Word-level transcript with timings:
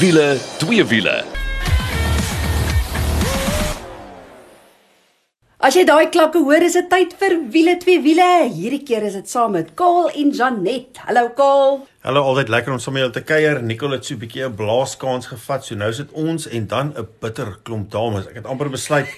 Wiele, 0.00 0.38
twee 0.56 0.84
wiele. 0.88 1.12
As 5.60 5.76
jy 5.76 5.82
daai 5.84 6.06
klanke 6.08 6.40
hoor, 6.40 6.64
is 6.64 6.78
dit 6.78 6.86
tyd 6.88 7.12
vir 7.20 7.34
wiele 7.52 7.74
twee 7.82 8.00
wiele. 8.00 8.28
Hierdie 8.48 8.80
keer 8.88 9.04
is 9.04 9.18
dit 9.18 9.28
saam 9.28 9.52
met 9.58 9.74
Kaal 9.76 10.08
en 10.08 10.30
Janet. 10.32 11.02
Hallo 11.04 11.26
Kaal. 11.36 11.82
Hallo, 12.06 12.22
altyd 12.30 12.48
lekker 12.48 12.72
om 12.72 12.80
saam 12.80 12.96
met 12.96 13.04
jou 13.04 13.10
te 13.18 13.24
kuier. 13.28 13.60
Nicole 13.60 13.98
het 13.98 14.08
so 14.08 14.14
'n 14.14 14.22
bietjie 14.24 14.46
'n 14.48 14.56
blaaskans 14.56 15.26
gevat. 15.34 15.66
So 15.68 15.74
nou 15.74 15.92
sit 15.92 16.08
ons 16.12 16.48
en 16.48 16.66
dan 16.66 16.94
'n 16.96 17.06
bitter 17.20 17.58
klomp 17.62 17.90
dames. 17.90 18.26
Ek 18.26 18.40
het 18.40 18.46
amper 18.46 18.70
besluit 18.70 19.08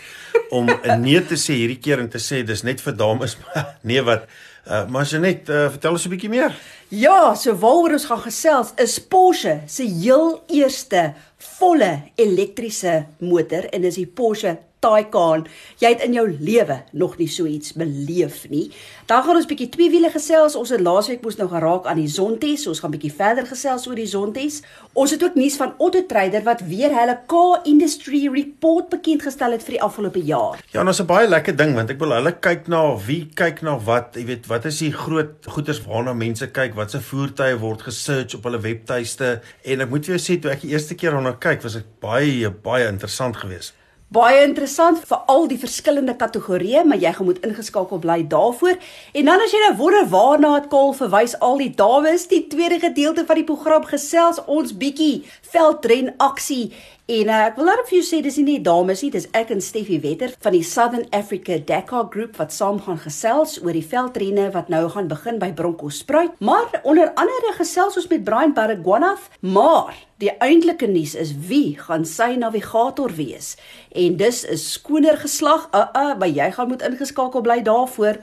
om 0.51 0.67
'n 0.67 1.01
nee 1.01 1.23
te 1.23 1.39
sê 1.39 1.55
hierdie 1.63 1.79
keer 1.79 2.01
en 2.01 2.09
te 2.09 2.19
sê 2.19 2.43
dis 2.45 2.63
net 2.63 2.81
vir 2.81 2.97
dames. 2.97 3.37
nee 3.83 4.03
wat 4.03 4.27
Uh, 4.63 4.89
maar 4.89 5.07
Janet, 5.07 5.49
uh, 5.49 5.69
vertel 5.75 5.91
ons 5.91 6.05
'n 6.07 6.09
bietjie 6.09 6.31
meer. 6.31 6.55
Ja, 6.89 7.35
so 7.35 7.55
waaroor 7.55 7.93
ons 7.93 8.05
gaan 8.05 8.23
gesels 8.23 8.71
is 8.77 8.99
Porsche 8.99 9.61
se 9.67 9.83
heel 9.83 10.43
eerste 10.47 11.15
volle 11.59 12.03
elektriese 12.15 13.07
motor 13.19 13.65
en 13.73 13.83
dis 13.83 13.95
die 13.95 14.07
Porsche 14.07 14.59
Taycan. 14.83 15.47
Jy 15.83 15.93
het 15.95 16.03
in 16.07 16.17
jou 16.17 16.27
lewe 16.27 16.81
nog 16.93 17.17
nie 17.21 17.29
so 17.31 17.47
iets 17.47 17.75
beleef 17.79 18.49
nie. 18.51 18.69
Dan 19.07 19.23
gaan 19.23 19.39
ons 19.39 19.49
bietjie 19.51 19.69
twee 19.73 19.91
wiele 19.93 20.11
gesels. 20.11 20.57
Ons 20.59 20.73
het 20.75 20.83
laasweek 20.83 21.23
moes 21.23 21.39
nou 21.39 21.49
geraak 21.51 21.87
aan 21.91 22.01
die 22.01 22.11
Zontes. 22.11 22.67
Ons 22.71 22.83
gaan 22.83 22.95
bietjie 22.95 23.13
verder 23.15 23.47
gesels 23.47 23.87
oor 23.87 23.99
die 23.99 24.09
Zontes. 24.11 24.61
Ons 24.99 25.15
het 25.15 25.23
ook 25.23 25.39
nuus 25.39 25.57
van 25.61 25.75
Auto 25.79 26.03
Trader 26.11 26.43
wat 26.47 26.65
weer 26.67 26.95
hulle 26.97 27.17
car 27.31 27.63
industry 27.69 28.25
report 28.33 28.91
bekend 28.93 29.23
gestel 29.23 29.55
het 29.55 29.65
vir 29.67 29.79
die 29.79 29.83
afgelope 29.87 30.23
jaar. 30.27 30.59
Ja, 30.75 30.85
ons 30.85 31.01
'n 31.01 31.07
baie 31.07 31.29
lekker 31.29 31.57
ding 31.57 31.75
want 31.75 31.91
ek 31.91 31.99
wil 31.99 32.13
hulle 32.13 32.33
kyk 32.33 32.69
na 32.69 32.97
wie 32.97 33.29
kyk 33.35 33.63
na 33.63 33.79
wat, 33.79 34.17
jy 34.17 34.25
weet, 34.27 34.47
wat 34.47 34.65
is 34.65 34.79
die 34.79 34.93
groot 34.93 35.47
goeders 35.47 35.81
waarna 35.87 36.13
mense 36.15 36.47
kyk, 36.47 36.75
wat 36.75 36.91
se 36.91 37.01
voertuie 37.01 37.59
word 37.59 37.83
gesearch 37.83 38.35
op 38.35 38.45
hulle 38.45 38.61
webtuiste 38.61 39.41
en 39.65 39.81
ek 39.81 39.91
moet 39.91 40.07
vir 40.07 40.17
jou 40.17 40.23
sê 40.23 40.41
toe 40.41 40.51
ek 40.51 40.61
die 40.61 40.73
eerste 40.73 40.95
keer 40.95 41.13
daarna 41.13 41.33
kyk, 41.39 41.63
was 41.63 41.73
dit 41.73 41.87
baie 42.01 42.51
baie 42.51 42.89
interessant 42.89 43.37
geweest. 43.37 43.82
Baie 44.13 44.43
interessant 44.45 44.99
vir 45.09 45.21
al 45.33 45.47
die 45.49 45.57
verskillende 45.57 46.13
kategorieë, 46.21 46.83
maar 46.85 46.99
jy 47.01 47.13
gaan 47.17 47.29
moet 47.31 47.39
ingeskakel 47.47 48.01
bly 48.03 48.19
daarvoor. 48.29 48.75
En 49.17 49.31
dan 49.31 49.41
as 49.41 49.55
jy 49.55 49.61
nou 49.63 49.77
wonder 49.79 50.09
waarna 50.13 50.51
het 50.59 50.67
Kaal 50.73 50.93
verwys 50.99 51.33
al 51.41 51.63
die 51.63 51.71
dames, 51.79 52.27
die 52.29 52.43
tweede 52.53 52.77
gedeelte 52.83 53.25
van 53.25 53.41
die 53.41 53.47
program 53.49 53.87
gesels 53.89 54.43
ons 54.45 54.75
bietjie 54.77 55.23
veldren 55.55 56.13
aksie 56.21 56.75
En 57.13 57.29
uh, 57.29 57.39
ek 57.45 57.59
wil 57.59 57.67
net 57.69 57.81
vir 57.91 57.97
jou 57.99 58.05
sê 58.07 58.19
dis 58.25 58.39
nie 58.41 58.61
dames 58.65 59.03
nie, 59.05 59.11
dis 59.13 59.27
ek 59.37 59.51
en 59.53 59.61
Steffi 59.61 59.99
Wetter 60.01 60.31
van 60.41 60.55
die 60.55 60.63
Southern 60.65 61.03
Africa 61.13 61.59
Dakar 61.69 62.07
Group 62.13 62.39
wat 62.41 62.55
saam 62.55 62.79
gaan 62.87 63.01
gesels 63.03 63.59
oor 63.61 63.77
die 63.77 63.85
veldrenne 63.85 64.47
wat 64.55 64.71
nou 64.73 64.87
gaan 64.95 65.11
begin 65.11 65.41
by 65.43 65.51
Bronkhorstspruit. 65.59 66.39
Maar 66.41 66.79
onder 66.89 67.11
andere 67.21 67.53
gesels 67.59 67.99
ons 68.01 68.07
met 68.09 68.25
Brian 68.25 68.55
Baragwanath, 68.57 69.27
maar 69.45 69.93
die 70.25 70.31
eintlike 70.41 70.89
nuus 70.89 71.13
is 71.19 71.35
wie 71.51 71.75
gaan 71.83 72.07
sy 72.09 72.31
navigator 72.41 73.13
wees. 73.19 73.59
En 73.93 74.17
dis 74.17 74.47
'n 74.49 74.57
skoner 74.57 75.21
geslag. 75.21 75.69
Uh 75.75 75.85
uh, 75.93 76.17
maar 76.17 76.33
jy 76.33 76.49
gaan 76.53 76.69
moet 76.69 76.87
ingeskakel 76.87 77.45
bly 77.45 77.61
daarvoor. 77.63 78.17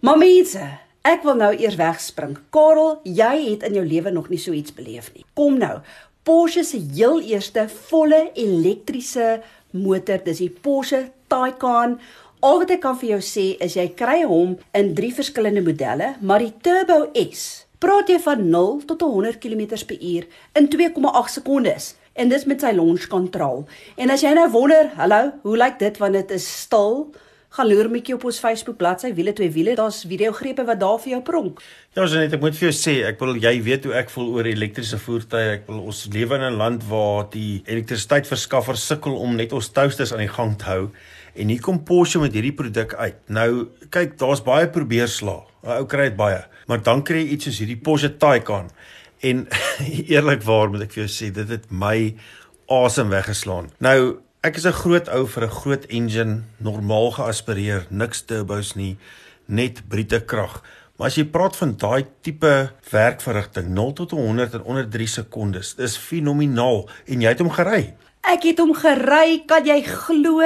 Maar 0.00 0.18
mense, 0.18 0.66
ek 1.02 1.22
wil 1.22 1.38
nou 1.38 1.54
eers 1.54 1.78
wegspring. 1.78 2.38
Karel, 2.50 2.98
jy 3.04 3.54
het 3.54 3.62
in 3.62 3.74
jou 3.74 3.86
lewe 3.86 4.10
nog 4.10 4.28
nie 4.28 4.38
so 4.38 4.50
iets 4.52 4.74
beleef 4.74 5.12
nie. 5.14 5.24
Kom 5.34 5.58
nou. 5.58 5.78
Porsche 6.26 6.64
se 6.64 6.80
heel 6.94 7.20
eerste 7.22 7.68
volle 7.86 8.32
elektriese 8.34 9.44
motor, 9.70 10.18
dis 10.24 10.40
die 10.42 10.48
Porsche 10.50 11.04
Taycan. 11.30 11.92
Al 12.42 12.58
wat 12.64 12.72
ek 12.74 12.80
kan 12.82 12.96
vir 12.98 13.12
jou 13.12 13.18
sê 13.22 13.44
is 13.62 13.76
jy 13.78 13.84
kry 13.94 14.24
hom 14.26 14.56
in 14.74 14.90
drie 14.98 15.12
verskillende 15.14 15.62
modelle, 15.62 16.16
maar 16.18 16.42
die 16.42 16.50
Turbo 16.66 17.12
S 17.20 17.68
praat 17.78 18.10
jy 18.10 18.18
van 18.24 18.42
0 18.50 18.82
tot 18.90 19.04
100 19.06 19.38
km/h 19.38 20.26
in 20.58 20.66
2,8 20.72 21.30
sekondes 21.36 21.92
en 22.18 22.34
dis 22.34 22.48
met 22.50 22.64
sy 22.64 22.74
launch 22.74 23.06
control. 23.12 23.62
En 23.94 24.10
as 24.10 24.26
jy 24.26 24.34
nou 24.34 24.48
wonder, 24.50 24.90
hallo, 24.98 25.30
hoe 25.46 25.56
lyk 25.62 25.78
dit 25.78 26.02
wanneer 26.02 26.26
dit 26.26 26.40
is 26.40 26.48
stil? 26.66 27.04
Gaan 27.56 27.68
loer 27.70 27.88
bietjie 27.88 28.14
op 28.16 28.24
ons 28.28 28.38
Facebook 28.42 28.76
bladsy 28.76 29.14
wiele 29.16 29.32
twee 29.36 29.48
wiele 29.52 29.74
daar's 29.78 30.02
video 30.04 30.32
grepe 30.36 30.64
wat 30.68 30.80
daar 30.80 30.98
vir 31.00 31.14
jou 31.14 31.20
pronk. 31.24 31.62
Ja, 31.94 32.02
ons 32.04 32.16
net 32.18 32.34
ek 32.36 32.42
moet 32.42 32.56
vir 32.58 32.66
jou 32.68 32.74
sê, 32.76 32.96
ek 33.08 33.22
wil 33.22 33.38
jy 33.40 33.54
weet 33.64 33.86
hoe 33.88 33.94
ek 33.96 34.12
voel 34.12 34.28
oor 34.34 34.48
elektriese 34.50 34.98
voertuie. 35.00 35.54
Ek 35.54 35.64
wil 35.70 35.80
ons 35.88 36.02
lewe 36.12 36.36
in 36.36 36.44
'n 36.50 36.58
land 36.60 36.84
waar 36.90 37.30
die 37.32 37.62
elektrisiteitsverskaffers 37.64 38.86
sukkel 38.86 39.16
om 39.16 39.36
net 39.36 39.54
ons 39.56 39.72
toasters 39.72 40.12
aan 40.12 40.24
die 40.26 40.34
gang 40.36 40.56
te 40.58 40.64
hou. 40.64 40.90
En 41.34 41.48
hier 41.48 41.60
kom 41.60 41.82
Porsche 41.84 42.20
met 42.20 42.32
hierdie 42.32 42.52
produk 42.52 42.94
uit. 42.94 43.16
Nou, 43.28 43.68
kyk, 43.90 44.18
daar's 44.18 44.42
baie 44.42 44.68
probeerslae. 44.68 45.40
'n 45.64 45.80
Ou 45.80 45.86
kry 45.86 46.10
dit 46.10 46.16
baie. 46.16 46.44
Maar 46.66 46.82
dan 46.82 47.02
kry 47.02 47.24
jy 47.24 47.32
iets 47.32 47.44
soos 47.44 47.58
hierdie 47.58 47.80
Porsche 47.80 48.16
Taycan. 48.16 48.70
En 49.22 49.48
eerlikwaar 50.12 50.68
moet 50.68 50.82
ek 50.82 50.92
vir 50.92 51.06
jou 51.06 51.12
sê, 51.12 51.32
dit 51.32 51.48
het 51.48 51.70
my 51.70 52.14
asem 52.68 53.08
weggeslaan. 53.08 53.70
Nou, 53.80 54.25
Ek 54.44 54.56
is 54.56 54.66
'n 54.66 54.72
groot 54.72 55.08
ou 55.08 55.26
vir 55.26 55.44
'n 55.44 55.56
groot 55.60 55.84
engine, 55.88 56.42
normaal 56.58 57.10
geaspireer, 57.10 57.86
niks 57.90 58.22
turbos 58.22 58.74
nie, 58.74 58.98
net 59.46 59.88
brute 59.88 60.20
krag. 60.24 60.62
Maar 60.96 61.06
as 61.06 61.16
jy 61.16 61.24
praat 61.24 61.56
van 61.56 61.76
daai 61.76 62.06
tipe 62.20 62.70
werkverrigting 62.90 63.68
0 63.68 63.92
tot 63.92 64.10
100 64.10 64.54
in 64.54 64.62
onder 64.62 64.88
3 64.88 65.06
sekondes, 65.06 65.74
dis 65.74 65.96
fenomenaal 65.96 66.88
en 67.06 67.20
jy 67.20 67.28
het 67.28 67.38
hom 67.38 67.50
gery. 67.50 67.94
Ek 68.24 68.42
het 68.42 68.58
hom 68.58 68.74
gery, 68.74 69.42
kan 69.46 69.64
jy 69.64 69.82
glo? 69.82 70.40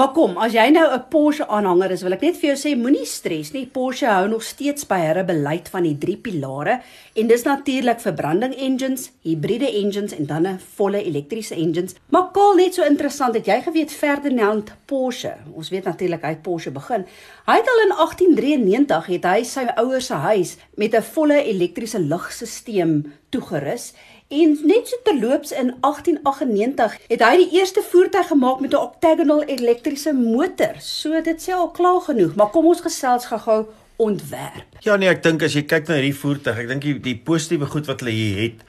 Maar 0.00 0.14
kom, 0.16 0.38
as 0.40 0.54
jy 0.56 0.62
nou 0.72 0.86
'n 0.88 1.02
Porsche 1.12 1.44
aanhanger 1.46 1.90
is, 1.90 2.02
wil 2.02 2.14
ek 2.16 2.22
net 2.22 2.36
vir 2.40 2.54
jou 2.54 2.56
sê 2.56 2.70
moenie 2.74 3.04
stres 3.04 3.52
nie. 3.52 3.66
Porsche 3.66 4.06
hou 4.06 4.28
nog 4.28 4.42
steeds 4.42 4.86
by 4.86 4.96
hulle 4.96 5.24
beleid 5.24 5.68
van 5.68 5.82
die 5.82 5.98
drie 5.98 6.16
pilare 6.16 6.80
en 7.14 7.26
dis 7.26 7.42
natuurlik 7.44 8.00
verbranding 8.00 8.54
engines, 8.54 9.10
hibriede 9.22 9.68
engines 9.68 10.12
en 10.16 10.26
dan 10.26 10.46
'n 10.46 10.58
volle 10.76 11.04
elektriese 11.04 11.54
engines. 11.54 11.94
Maar 12.08 12.30
kol 12.32 12.54
net 12.54 12.74
so 12.74 12.82
interessant 12.82 13.34
dat 13.34 13.46
jy 13.46 13.60
geweet 13.60 13.92
Ferdinand 13.92 14.72
Porsche. 14.86 15.34
Ons 15.52 15.68
weet 15.68 15.84
natuurlik 15.84 16.22
hy 16.22 16.28
het 16.28 16.42
Porsche 16.42 16.70
begin. 16.70 17.04
Hy 17.46 17.56
het 17.56 17.68
al 17.68 17.80
in 17.84 17.92
1893 17.96 19.06
het 19.06 19.24
hy 19.24 19.42
sy 19.42 19.66
ouers 19.76 20.06
se 20.06 20.14
huis 20.14 20.56
met 20.76 20.94
'n 20.94 21.02
volle 21.02 21.44
elektriese 21.44 21.98
lugstelsel 21.98 23.02
toegerus 23.30 23.92
En 24.30 24.58
net 24.62 24.88
so 24.88 24.96
terloops 25.02 25.50
in 25.50 25.72
1898 25.80 26.98
het 27.10 27.22
hy 27.26 27.30
die 27.40 27.48
eerste 27.58 27.82
voertuig 27.82 28.28
gemaak 28.28 28.60
met 28.60 28.70
'n 28.70 28.78
octagonal 28.78 29.42
elektriese 29.42 30.12
motor. 30.12 30.74
So 30.78 31.22
dit 31.22 31.42
sê 31.42 31.50
al 31.52 31.70
klaar 31.70 32.00
genoeg, 32.00 32.34
maar 32.34 32.50
kom 32.50 32.66
ons 32.66 32.80
gesels 32.80 33.26
gou-gou 33.26 33.66
ontwerp. 33.96 34.78
Ja 34.80 34.96
nee, 34.96 35.08
ek 35.08 35.22
dink 35.22 35.42
as 35.42 35.52
jy 35.52 35.62
kyk 35.62 35.88
na 35.88 35.94
hierdie 35.94 36.14
voertuig, 36.14 36.58
ek 36.58 36.68
dink 36.68 36.82
die, 36.82 37.00
die 37.00 37.16
positiewe 37.18 37.66
goed 37.66 37.86
wat 37.86 38.00
hulle 38.00 38.14
hier 38.14 38.42
het, 38.42 38.62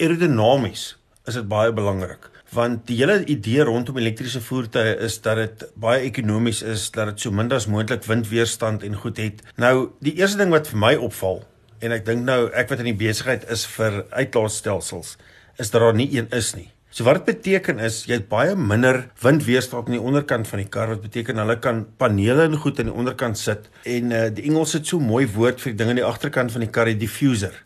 aerodinamies 0.00 0.96
is 1.26 1.34
dit 1.34 1.48
baie 1.48 1.72
belangrik 1.72 2.30
want 2.54 2.86
die 2.86 2.96
hele 2.96 3.24
idee 3.24 3.62
rondom 3.62 3.96
elektriese 3.98 4.40
voertuie 4.40 4.96
is 4.96 5.20
dat 5.20 5.36
dit 5.36 5.64
baie 5.74 6.00
ekonomies 6.00 6.62
is, 6.62 6.90
dat 6.90 7.06
dit 7.06 7.20
so 7.20 7.30
min 7.30 7.52
as 7.52 7.66
moontlik 7.66 8.04
windweerstand 8.04 8.82
en 8.82 8.94
goed 8.94 9.16
het. 9.16 9.42
Nou, 9.56 9.90
die 10.00 10.14
eerste 10.14 10.38
ding 10.38 10.50
wat 10.50 10.68
vir 10.68 10.78
my 10.78 10.94
opval 10.94 11.42
en 11.84 11.94
ek 11.94 12.06
dink 12.06 12.24
nou 12.24 12.46
ek 12.56 12.70
wat 12.72 12.80
in 12.82 12.90
die 12.92 12.98
besigheid 12.98 13.44
is 13.52 13.66
vir 13.76 14.04
uitlaatstelsels 14.14 15.16
is 15.60 15.70
dat 15.70 15.82
daar 15.84 15.94
nie 15.94 16.08
een 16.16 16.30
is 16.34 16.54
nie. 16.56 16.70
So 16.94 17.06
wat 17.06 17.20
dit 17.20 17.36
beteken 17.36 17.80
is 17.82 18.04
jy 18.08 18.20
het 18.20 18.28
baie 18.30 18.54
minder 18.54 19.00
windweerstand 19.22 19.88
aan 19.88 19.96
die 19.96 20.02
onderkant 20.02 20.46
van 20.50 20.62
die 20.62 20.70
kar 20.70 20.92
wat 20.92 21.02
beteken 21.02 21.42
hulle 21.42 21.56
kan 21.62 21.84
panele 21.98 22.46
en 22.48 22.58
goed 22.62 22.78
aan 22.78 22.90
die 22.90 22.96
onderkant 23.04 23.38
sit 23.38 23.66
en 23.82 24.14
uh, 24.14 24.26
die 24.34 24.46
Engels 24.48 24.76
het 24.78 24.86
so 24.86 25.02
mooi 25.02 25.24
woord 25.34 25.62
vir 25.62 25.74
die 25.74 25.80
ding 25.80 25.90
aan 25.92 26.00
die 26.02 26.06
agterkant 26.06 26.54
van 26.54 26.62
die 26.62 26.70
kar 26.70 26.90
die 26.90 27.00
diffuser 27.00 27.56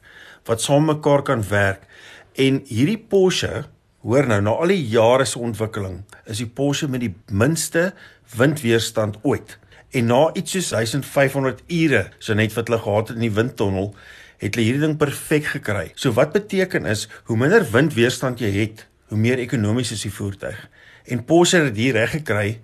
wat 0.49 0.65
saam 0.65 0.89
mekaar 0.89 1.27
kan 1.29 1.45
werk 1.50 1.85
en 2.41 2.62
hierdie 2.71 3.00
Porsche 3.11 3.67
hoor 4.06 4.29
nou 4.31 4.41
na 4.45 4.55
al 4.62 4.73
die 4.73 4.81
jare 4.95 5.27
se 5.29 5.41
ontwikkeling 5.43 6.00
is 6.25 6.41
die 6.41 6.49
Porsche 6.49 6.89
met 6.89 7.05
die 7.05 7.12
minste 7.29 7.91
windweerstand 8.37 9.19
ooit. 9.25 9.56
En 9.90 10.11
na 10.11 10.29
iets 10.37 10.52
soos 10.52 10.69
1500 10.75 11.62
ure, 11.73 12.02
so 12.19 12.35
net 12.37 12.52
wat 12.52 12.69
hulle 12.69 12.81
gehad 12.82 13.08
het 13.08 13.17
in 13.17 13.25
die 13.25 13.32
windtunnel, 13.32 13.94
het 14.38 14.55
hulle 14.55 14.67
hierdie 14.67 14.85
ding 14.85 14.99
perfek 15.00 15.49
gekry. 15.55 15.87
So 15.96 16.12
wat 16.19 16.35
beteken 16.35 16.87
is, 16.87 17.06
hoe 17.31 17.38
minder 17.40 17.64
windweerstand 17.73 18.43
jy 18.44 18.50
het, 18.58 18.85
hoe 19.08 19.19
meer 19.19 19.40
ekonomies 19.40 19.94
is 19.96 20.05
die 20.05 20.12
voertuig. 20.12 20.58
En 21.08 21.25
Porsche 21.25 21.62
het 21.64 21.81
hier 21.81 21.96
reg 21.96 22.19
gekry 22.19 22.58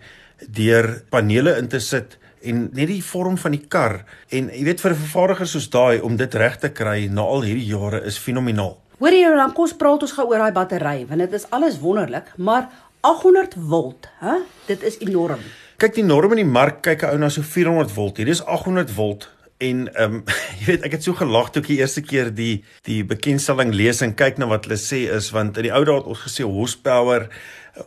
deur 0.45 0.91
panele 1.09 1.57
in 1.57 1.71
te 1.73 1.81
sit 1.81 2.19
en 2.45 2.67
net 2.77 2.91
die 2.91 3.01
vorm 3.01 3.39
van 3.41 3.55
die 3.57 3.63
kar 3.73 4.03
en 4.29 4.51
jy 4.53 4.65
weet 4.67 4.83
vir 4.85 4.93
'n 4.93 5.01
vervaardiger 5.01 5.49
soos 5.49 5.71
daai 5.71 6.01
om 6.05 6.17
dit 6.17 6.35
reg 6.35 6.59
te 6.61 6.69
kry 6.69 7.09
na 7.09 7.23
al 7.23 7.43
hierdie 7.43 7.71
jare 7.73 8.05
is 8.05 8.19
fenomenaal. 8.19 8.77
Hoor 8.99 9.13
jy 9.13 9.31
dan 9.37 9.53
kos 9.53 9.73
praat 9.73 10.03
ons 10.03 10.13
gaan 10.13 10.27
oor 10.27 10.39
daai 10.39 10.53
battery 10.53 11.07
want 11.09 11.21
dit 11.21 11.33
is 11.33 11.51
alles 11.51 11.81
wonderlik, 11.81 12.37
maar 12.37 12.69
800 13.01 13.55
volt, 13.69 14.09
hè? 14.21 14.37
Dit 14.67 14.83
is 14.83 14.99
enorm. 14.99 15.41
Kyk 15.75 15.97
die 15.97 16.05
norm 16.07 16.31
in 16.37 16.39
die 16.45 16.47
mark 16.47 16.85
kyk 16.87 17.03
'n 17.03 17.17
ou 17.17 17.19
na 17.19 17.29
so 17.29 17.43
400 17.43 17.91
volt. 17.91 18.17
Hier 18.17 18.29
is 18.29 18.45
800 18.47 18.91
volt 18.95 19.27
en 19.59 19.89
ehm 19.95 20.15
um, 20.15 20.25
jy 20.61 20.67
weet 20.69 20.85
ek 20.87 20.93
het 20.95 21.03
so 21.03 21.15
gelag 21.19 21.51
toe 21.51 21.63
ek 21.63 21.69
die 21.73 21.81
eerste 21.83 22.03
keer 22.03 22.31
die 22.31 22.63
die 22.87 23.03
bekendstelling 23.03 23.75
lees 23.75 24.03
en 24.07 24.15
kyk 24.15 24.39
na 24.39 24.47
wat 24.47 24.69
hulle 24.69 24.79
sê 24.79 25.11
is 25.11 25.33
want 25.35 25.59
in 25.59 25.67
die 25.67 25.75
ou 25.75 25.83
dae 25.83 25.97
het 25.99 26.07
ons 26.07 26.23
gesê 26.27 26.47
horsepower 26.47 27.27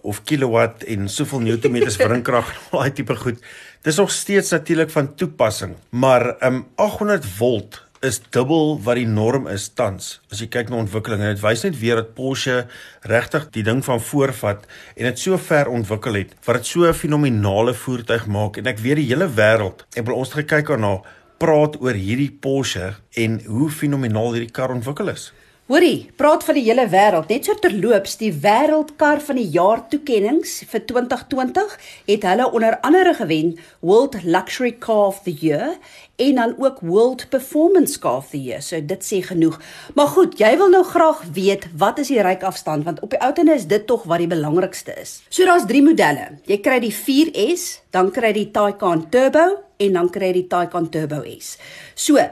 of 0.03 0.19
kilowatt 0.27 0.83
en 0.83 1.07
soveel 1.07 1.45
newtonmeters 1.47 1.99
wringkrag 2.03 2.51
daai 2.73 2.91
tipe 2.91 3.15
goed. 3.15 3.39
Dis 3.87 3.99
nog 4.03 4.11
steeds 4.11 4.51
natuurlik 4.51 4.91
van 4.91 5.13
toepassing, 5.15 5.77
maar 5.91 6.35
ehm 6.41 6.55
um, 6.55 6.65
800 6.75 7.25
volt 7.39 7.86
is 8.05 8.19
dubbel 8.33 8.77
wat 8.85 8.99
die 8.99 9.07
norm 9.09 9.47
is 9.49 9.67
tans. 9.73 10.17
As 10.31 10.41
jy 10.41 10.47
kyk 10.53 10.69
na 10.69 10.81
ontwikkeling 10.83 11.23
en 11.23 11.33
dit 11.33 11.43
wys 11.43 11.63
net 11.65 11.77
weer 11.79 11.97
dat 11.99 12.13
Porsche 12.17 12.65
regtig 13.09 13.47
die 13.55 13.63
ding 13.65 13.81
van 13.85 14.01
voorvat 14.03 14.65
en 14.95 15.09
dit 15.09 15.21
so 15.21 15.37
ver 15.41 15.71
ontwikkel 15.73 16.19
het 16.19 16.35
wat 16.45 16.61
dit 16.61 16.65
so 16.65 16.85
'n 16.85 16.93
fenominale 16.93 17.73
voertuig 17.73 18.27
maak 18.27 18.57
en 18.57 18.67
ek 18.67 18.79
weet 18.79 19.01
die 19.01 19.09
hele 19.09 19.27
wêreld. 19.27 19.85
Ek 19.95 20.05
wil 20.05 20.15
ons 20.15 20.33
gekyk 20.33 20.67
daarna 20.67 21.01
praat 21.37 21.81
oor 21.81 21.93
hierdie 21.93 22.31
Porsche 22.31 22.95
en 23.15 23.41
hoe 23.45 23.69
fenomenaal 23.69 24.33
hierdie 24.33 24.53
kar 24.53 24.69
ontwikkel 24.69 25.09
is. 25.09 25.31
Hoorie, 25.67 26.07
praat 26.15 26.45
van 26.47 26.55
die 26.55 26.61
hele 26.63 26.85
wêreld. 26.87 27.27
Net 27.27 27.43
so 27.49 27.59
terloops, 27.59 28.13
die 28.21 28.29
wêreldkar 28.31 29.19
van 29.19 29.35
die 29.35 29.49
jaar 29.51 29.81
toekenninge 29.91 30.47
vir 30.71 30.83
2020 30.87 31.73
het 32.07 32.23
hulle 32.23 32.45
onder 32.55 32.77
andere 32.87 33.11
gewen 33.17 33.49
World 33.81 34.15
Luxury 34.23 34.71
Car 34.79 35.09
of 35.09 35.19
the 35.25 35.33
Year 35.41 35.75
en 36.23 36.39
dan 36.39 36.55
ook 36.55 36.79
World 36.79 37.27
Performance 37.35 37.99
Car 37.99 38.21
of 38.23 38.31
the 38.31 38.39
Year. 38.39 38.63
So 38.63 38.79
dit 38.79 39.03
sê 39.03 39.19
genoeg. 39.27 39.59
Maar 39.99 40.15
goed, 40.15 40.39
jy 40.39 40.55
wil 40.55 40.71
nou 40.71 40.85
graag 40.87 41.25
weet 41.35 41.67
wat 41.75 41.99
is 41.99 42.15
die 42.15 42.23
ryk 42.23 42.47
afstand 42.47 42.87
want 42.87 43.03
op 43.03 43.11
die 43.11 43.19
ouene 43.19 43.59
is 43.59 43.67
dit 43.67 43.83
tog 43.91 44.07
wat 44.07 44.23
die 44.23 44.31
belangrikste 44.31 44.95
is. 45.03 45.17
So 45.27 45.43
daar's 45.43 45.67
3 45.67 45.83
modelle. 45.83 46.37
Jy 46.47 46.63
kry 46.63 46.79
die 46.79 46.95
4S, 46.95 47.73
dan 47.91 48.15
kry 48.15 48.31
jy 48.31 48.45
die 48.45 48.51
Taycan 48.55 49.09
Turbo 49.11 49.49
en 49.83 49.99
dan 49.99 50.07
kry 50.15 50.31
jy 50.31 50.45
die 50.45 50.49
Taycan 50.55 50.87
Turbo 50.95 51.25
S. 51.27 51.57
So 51.91 52.23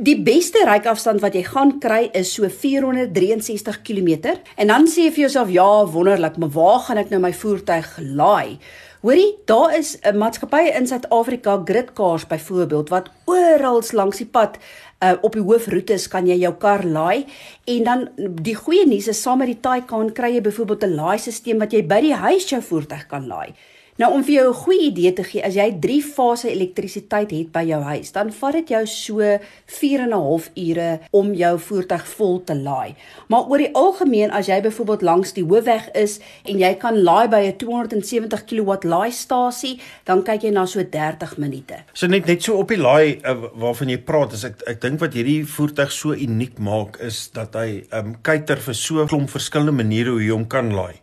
Die 0.00 0.14
beste 0.16 0.62
ryafstand 0.64 1.20
wat 1.20 1.34
jy 1.36 1.42
gaan 1.44 1.74
kry 1.76 2.06
is 2.16 2.30
so 2.32 2.48
463 2.48 3.82
km 3.84 4.30
en 4.56 4.70
dan 4.72 4.86
sê 4.88 5.02
jy 5.04 5.10
vir 5.12 5.22
jouself 5.26 5.50
ja 5.52 5.66
wonderlik 5.92 6.38
maar 6.40 6.54
waar 6.54 6.78
gaan 6.86 7.00
ek 7.02 7.10
nou 7.12 7.18
my 7.20 7.30
voertuig 7.36 7.90
laai? 8.16 8.56
Hoorie, 9.04 9.36
daar 9.44 9.76
is 9.76 9.98
'n 10.00 10.16
maatskappy 10.16 10.72
in 10.72 10.86
Suid-Afrika, 10.86 11.60
Gridcars 11.64 12.24
byvoorbeeld, 12.26 12.88
wat 12.88 13.10
oral 13.26 13.82
langs 13.92 14.16
die 14.16 14.26
pad 14.26 14.56
uh, 15.04 15.12
op 15.20 15.32
die 15.32 15.44
hoofroetes 15.44 16.08
kan 16.08 16.26
jy 16.26 16.38
jou 16.40 16.54
kar 16.54 16.84
laai 16.84 17.26
en 17.66 17.84
dan 17.84 18.08
die 18.16 18.56
goeie 18.56 18.86
nuus 18.86 19.08
is 19.08 19.22
saam 19.22 19.38
met 19.38 19.48
die 19.48 19.60
Taycan 19.60 20.12
kry 20.12 20.32
jy 20.34 20.40
byvoorbeeld 20.40 20.84
'n 20.84 20.94
laaistelsel 20.96 21.58
wat 21.58 21.72
jy 21.72 21.82
by 21.86 22.00
die 22.00 22.14
huis 22.14 22.48
jou 22.48 22.62
voertuig 22.62 23.06
kan 23.06 23.26
laai. 23.26 23.52
Nou 24.00 24.08
om 24.16 24.22
vir 24.24 24.32
jou 24.32 24.48
'n 24.48 24.54
goeie 24.64 24.84
idee 24.88 25.12
te 25.12 25.22
gee, 25.22 25.44
as 25.44 25.54
jy 25.54 25.76
3 25.80 26.02
fase 26.02 26.48
elektrisiteit 26.48 27.30
het 27.30 27.52
by 27.52 27.64
jou 27.68 27.82
huis, 27.82 28.12
dan 28.12 28.32
vat 28.32 28.52
dit 28.52 28.68
jou 28.68 28.86
so 28.86 29.38
4 29.66 30.00
en 30.00 30.08
'n 30.08 30.12
half 30.12 30.50
ure 30.54 31.00
om 31.10 31.34
jou 31.34 31.58
voertuig 31.58 32.06
vol 32.08 32.44
te 32.44 32.56
laai. 32.56 32.94
Maar 33.28 33.48
oor 33.48 33.58
die 33.58 33.74
algemeen 33.74 34.30
as 34.30 34.46
jy 34.46 34.60
byvoorbeeld 34.60 35.02
langs 35.02 35.32
die 35.32 35.44
hoofweg 35.44 35.90
is 35.92 36.20
en 36.44 36.58
jy 36.58 36.74
kan 36.74 37.02
laai 37.02 37.28
by 37.28 37.36
'n 37.36 37.56
270 37.56 38.44
kW 38.44 38.84
laaistasie, 38.84 39.80
dan 40.04 40.22
kyk 40.22 40.42
jy 40.42 40.50
na 40.50 40.66
so 40.66 40.82
30 40.82 41.36
minute. 41.36 41.74
So 41.92 42.06
net 42.06 42.26
net 42.26 42.42
so 42.42 42.56
op 42.56 42.68
die 42.68 42.78
laai 42.78 43.20
uh, 43.24 43.36
waarvan 43.54 43.88
jy 43.88 43.98
praat, 43.98 44.32
is 44.32 44.44
ek 44.44 44.62
ek 44.66 44.80
dink 44.80 45.00
wat 45.00 45.12
hierdie 45.12 45.44
voertuig 45.44 45.92
so 45.92 46.12
uniek 46.12 46.58
maak 46.58 46.96
is 47.00 47.30
dat 47.32 47.54
hy 47.54 47.84
ehm 47.90 48.06
um, 48.06 48.16
kyker 48.22 48.56
vir 48.56 48.74
so 48.74 49.02
'n 49.02 49.08
klomp 49.08 49.30
verskillende 49.30 49.72
maniere 49.72 50.10
hoe 50.10 50.22
jy 50.22 50.30
hom 50.30 50.46
kan 50.46 50.72
laai. 50.72 50.94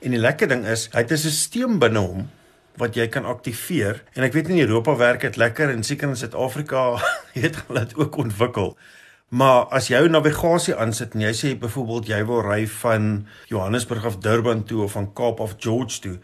En 0.00 0.10
die 0.10 0.20
lekker 0.20 0.48
ding 0.48 0.66
is, 0.66 0.88
hy 0.92 0.98
het 0.98 1.10
'n 1.12 1.16
stelsel 1.16 1.78
binne 1.78 1.98
hom 1.98 2.28
wat 2.78 2.96
jy 2.96 3.08
kan 3.12 3.26
aktiveer 3.28 4.02
en 4.14 4.24
ek 4.26 4.36
weet 4.36 4.48
in 4.52 4.62
Europa 4.62 4.96
werk 4.96 5.26
dit 5.26 5.36
lekker 5.36 5.70
en 5.70 5.82
seker 5.86 6.08
in 6.08 6.16
Suid-Afrika 6.16 6.96
het 7.44 7.60
hulle 7.66 7.84
dit 7.84 7.98
ook 7.98 8.16
ontwikkel. 8.16 8.72
Maar 9.28 9.66
as 9.76 9.90
jy 9.90 9.98
jou 9.98 10.08
navigasie 10.08 10.74
aansit 10.80 11.12
en 11.12 11.26
jy 11.26 11.32
sê 11.36 11.50
byvoorbeeld 11.60 12.08
jy 12.08 12.22
wil 12.30 12.40
ry 12.46 12.62
van 12.78 13.26
Johannesburg 13.50 14.06
af 14.08 14.16
Durban 14.24 14.62
toe 14.64 14.86
of 14.86 14.94
van 14.96 15.10
Kaap 15.12 15.42
af 15.44 15.58
George 15.60 16.00
toe, 16.00 16.16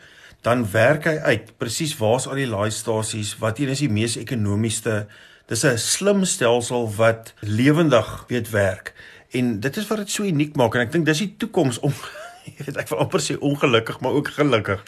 dan 0.45 0.65
werk 0.73 1.05
hy 1.09 1.19
uit 1.21 1.53
presies 1.61 1.93
waar's 2.01 2.27
al 2.29 2.41
die 2.41 2.49
laaistasies, 2.49 3.35
wat 3.41 3.61
een 3.61 3.73
is 3.75 3.83
die 3.85 3.93
mees 3.93 4.17
ekonomiesste. 4.21 5.07
Dis 5.49 5.65
'n 5.65 5.77
slim 5.79 6.25
stelsel 6.25 6.89
wat 6.97 7.35
lewendig 7.41 8.25
weet 8.29 8.51
werk. 8.51 8.95
En 9.33 9.61
dit 9.61 9.77
is 9.77 9.87
wat 9.87 9.99
dit 9.99 10.11
so 10.11 10.23
uniek 10.23 10.57
maak 10.57 10.75
en 10.75 10.81
ek 10.81 10.93
dink 10.93 11.07
dis 11.07 11.19
die 11.19 11.35
toekoms 11.37 11.81
om 11.81 11.93
jy 12.45 12.65
weet 12.67 12.77
ek 12.77 12.89
wil 12.89 13.05
amper 13.05 13.21
sê 13.21 13.37
ongelukkig 13.37 14.01
maar 14.01 14.13
ook 14.13 14.29
gelukkig 14.29 14.85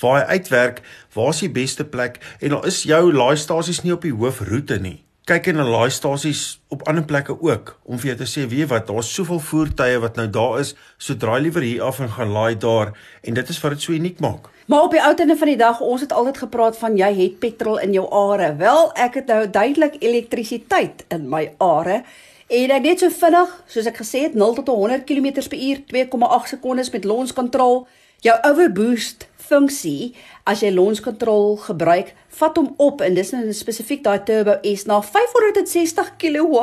waar 0.00 0.20
hy 0.20 0.38
uitwerk, 0.38 0.80
waar 1.14 1.34
is 1.34 1.42
die 1.44 1.50
beste 1.50 1.84
plek 1.84 2.18
en 2.40 2.56
daar 2.56 2.66
is 2.66 2.82
jou 2.82 3.12
laaistasies 3.12 3.82
nie 3.84 3.92
op 3.92 4.02
die 4.02 4.14
hoofroete 4.14 4.80
nie. 4.80 4.98
Kyk 5.28 5.46
in 5.46 5.58
'n 5.60 5.68
laaistasies 5.68 6.60
op 6.68 6.88
ander 6.88 7.04
plekke 7.04 7.36
ook 7.40 7.78
om 7.84 7.98
vir 7.98 8.14
jou 8.14 8.16
te 8.16 8.30
sê, 8.32 8.48
weet 8.48 8.68
wat, 8.68 8.86
daar's 8.86 9.14
soveel 9.14 9.40
voertuie 9.40 9.98
wat 9.98 10.16
nou 10.16 10.30
daar 10.30 10.60
is, 10.60 10.74
so 10.96 11.14
draai 11.14 11.40
liewer 11.40 11.62
hier 11.62 11.82
af 11.82 12.00
en 12.00 12.08
gaan 12.08 12.32
laai 12.32 12.56
daar 12.56 12.92
en 13.22 13.34
dit 13.34 13.48
is 13.48 13.60
wat 13.60 13.72
dit 13.72 13.82
so 13.82 13.92
uniek 13.92 14.20
maak. 14.20 14.48
Maar 14.66 14.82
op 14.82 14.90
die 14.90 15.00
ou 15.00 15.14
tande 15.14 15.36
van 15.36 15.46
die 15.46 15.56
dag, 15.56 15.80
ons 15.80 16.00
het 16.00 16.12
altyd 16.12 16.38
gepraat 16.38 16.78
van 16.78 16.96
jy 16.96 17.14
het 17.14 17.38
petrol 17.38 17.78
in 17.78 17.92
jou 17.92 18.06
are. 18.10 18.56
Wel, 18.56 18.90
ek 18.94 19.14
het 19.14 19.26
nou 19.26 19.50
duidelik 19.50 19.96
elektrisiteit 20.00 21.04
in 21.08 21.28
my 21.28 21.52
are. 21.58 22.02
En 22.48 22.70
ek 22.70 22.82
net 22.82 23.00
so 23.00 23.12
vinnig, 23.12 23.54
soos 23.68 23.86
ek 23.86 24.00
gesê 24.00 24.22
het, 24.22 24.34
0 24.34 24.54
tot 24.54 24.68
100 24.68 25.04
km/h, 25.04 25.84
2,8 25.92 26.48
sekondes 26.48 26.90
met 26.90 27.04
launch 27.04 27.32
control. 27.36 27.86
Jou 28.24 28.38
overboost 28.48 29.27
funksie 29.48 30.12
as 30.48 30.62
jy 30.64 30.70
launch 30.72 31.02
control 31.04 31.58
gebruik, 31.60 32.14
vat 32.38 32.56
hom 32.56 32.68
op 32.80 33.02
en 33.04 33.16
dis 33.16 33.30
nou 33.34 33.52
spesifiek 33.56 34.02
daai 34.04 34.20
turbo 34.28 34.54
S 34.66 34.86
na 34.88 35.00
560 35.04 36.12
kW. 36.20 36.60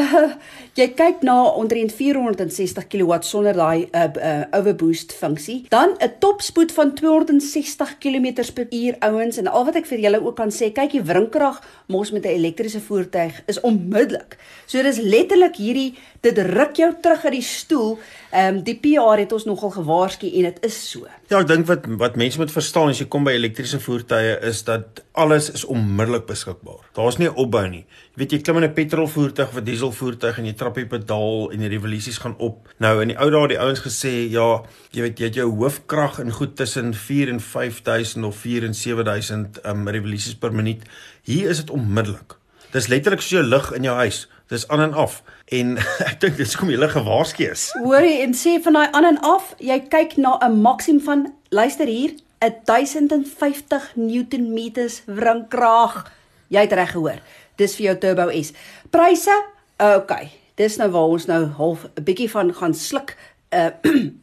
Uh, 0.00 0.34
jy 0.78 0.86
kyk 0.96 1.24
na 1.26 1.36
omtrent 1.58 1.92
460 1.96 2.86
kW 2.92 3.18
sonder 3.26 3.56
daai 3.58 3.88
uh, 3.88 4.06
uh, 4.08 4.44
overboost 4.56 5.12
funksie. 5.16 5.64
Dan 5.72 5.96
'n 5.98 6.12
topspoed 6.22 6.72
van 6.72 6.94
260 6.94 7.98
km/h 7.98 8.96
ouens 9.00 9.36
en 9.36 9.46
al 9.46 9.64
wat 9.68 9.76
ek 9.80 9.90
vir 9.90 10.04
julle 10.06 10.22
ook 10.22 10.36
kan 10.36 10.52
sê, 10.52 10.70
kyk 10.72 10.92
die 10.96 11.04
wrinkrag 11.04 11.60
mos 11.88 12.12
met 12.12 12.24
'n 12.24 12.36
elektriese 12.40 12.80
voertuig 12.80 13.42
is 13.46 13.60
onmiddellik. 13.60 14.38
So 14.66 14.82
dis 14.82 15.00
letterlik 15.02 15.56
hierdie 15.56 15.94
dit 16.20 16.38
ruk 16.38 16.76
jou 16.76 16.92
terug 17.00 17.24
uit 17.24 17.32
die 17.32 17.42
stoel. 17.42 17.98
Ehm 18.30 18.56
um, 18.56 18.62
die 18.62 18.76
PR 18.78 19.18
het 19.18 19.32
ons 19.32 19.44
nogal 19.44 19.70
gewaarsku 19.70 20.28
en 20.28 20.42
dit 20.42 20.58
is 20.64 20.90
so. 20.90 21.06
Ja, 21.28 21.40
ek 21.40 21.48
dink 21.48 21.66
wat 21.66 21.86
wat 21.98 22.16
mense 22.16 22.38
moet 22.38 22.52
verstaan 22.52 22.92
as 22.92 22.98
jy 22.98 23.08
kom 23.10 23.26
by 23.26 23.34
elektriese 23.34 23.80
voertuie 23.82 24.36
is 24.46 24.62
dat 24.64 25.02
alles 25.18 25.50
is 25.50 25.64
onmiddellik 25.64 26.28
beskikbaar. 26.28 26.86
Daar's 26.96 27.18
nie 27.18 27.28
'n 27.28 27.34
opbou 27.34 27.68
nie. 27.68 27.84
Jy 28.14 28.18
weet 28.18 28.32
jy 28.32 28.38
klim 28.40 28.56
in 28.56 28.64
'n 28.64 28.74
petrolvoertuig 28.74 29.48
of 29.48 29.56
'n 29.56 29.64
dieselvoertuig 29.64 30.38
en 30.38 30.46
jy 30.46 30.52
trap 30.52 30.74
die 30.74 30.86
pedaal 30.86 31.50
en 31.52 31.58
die 31.58 31.68
revolusies 31.68 32.18
gaan 32.18 32.38
op. 32.38 32.68
Nou 32.78 33.02
in 33.02 33.08
die 33.08 33.18
ou 33.18 33.30
dae 33.30 33.40
het 33.40 33.50
die 33.50 33.58
ouens 33.58 33.80
gesê, 33.80 34.30
ja, 34.30 34.62
jy 34.92 35.02
weet 35.02 35.18
jy 35.18 35.24
het 35.24 35.34
jou 35.34 35.50
hoofkrag 35.50 36.18
in 36.20 36.30
goed 36.30 36.56
tussen 36.56 36.94
4 36.94 37.28
en 37.28 37.40
5000 37.40 38.24
of 38.24 38.36
4 38.36 38.64
en 38.64 38.74
7000 38.74 39.58
um, 39.66 39.88
revolusies 39.88 40.34
per 40.34 40.52
minuut. 40.52 40.82
Hier 41.22 41.48
is 41.50 41.56
dit 41.56 41.70
onmiddellik. 41.70 42.36
Dis 42.72 42.86
letterlik 42.86 43.20
soos 43.20 43.30
jou 43.30 43.42
lig 43.42 43.72
in 43.72 43.82
jou 43.82 43.96
huis. 43.96 44.28
Dis 44.48 44.68
aan 44.68 44.80
en 44.80 44.92
af. 44.92 45.22
En 45.44 45.76
ek 46.10 46.20
dink 46.20 46.36
dis 46.36 46.56
kom 46.56 46.70
jy 46.70 46.78
lig 46.78 46.92
gewaarsku 46.92 47.50
is. 47.50 47.70
Hoorie 47.82 48.20
en 48.22 48.34
sê 48.34 48.60
van 48.62 48.72
daai 48.72 48.88
aan 48.92 49.04
en 49.04 49.20
af, 49.26 49.54
jy 49.58 49.78
kyk 49.90 50.16
na 50.16 50.38
'n 50.38 50.60
maksimum 50.62 51.02
van 51.02 51.34
luister 51.50 51.86
hier, 51.86 52.14
1050 52.40 53.92
Newtonmeters 53.94 55.02
wringkrag. 55.06 56.12
Jy 56.48 56.64
het 56.66 56.72
reg 56.72 56.94
gehoor. 56.96 57.20
Dis 57.60 57.76
vir 57.76 57.90
jou 57.90 57.96
Turbo 57.98 58.30
S. 58.32 58.52
Pryse? 58.90 59.36
Okay. 59.76 60.30
Dis 60.60 60.76
nou 60.76 60.90
waar 60.92 61.12
ons 61.14 61.26
nou 61.26 61.44
half 61.56 61.84
'n 61.84 62.04
bietjie 62.04 62.30
van 62.30 62.54
gaan 62.54 62.74
sluk. 62.74 63.16
Uh 63.50 63.70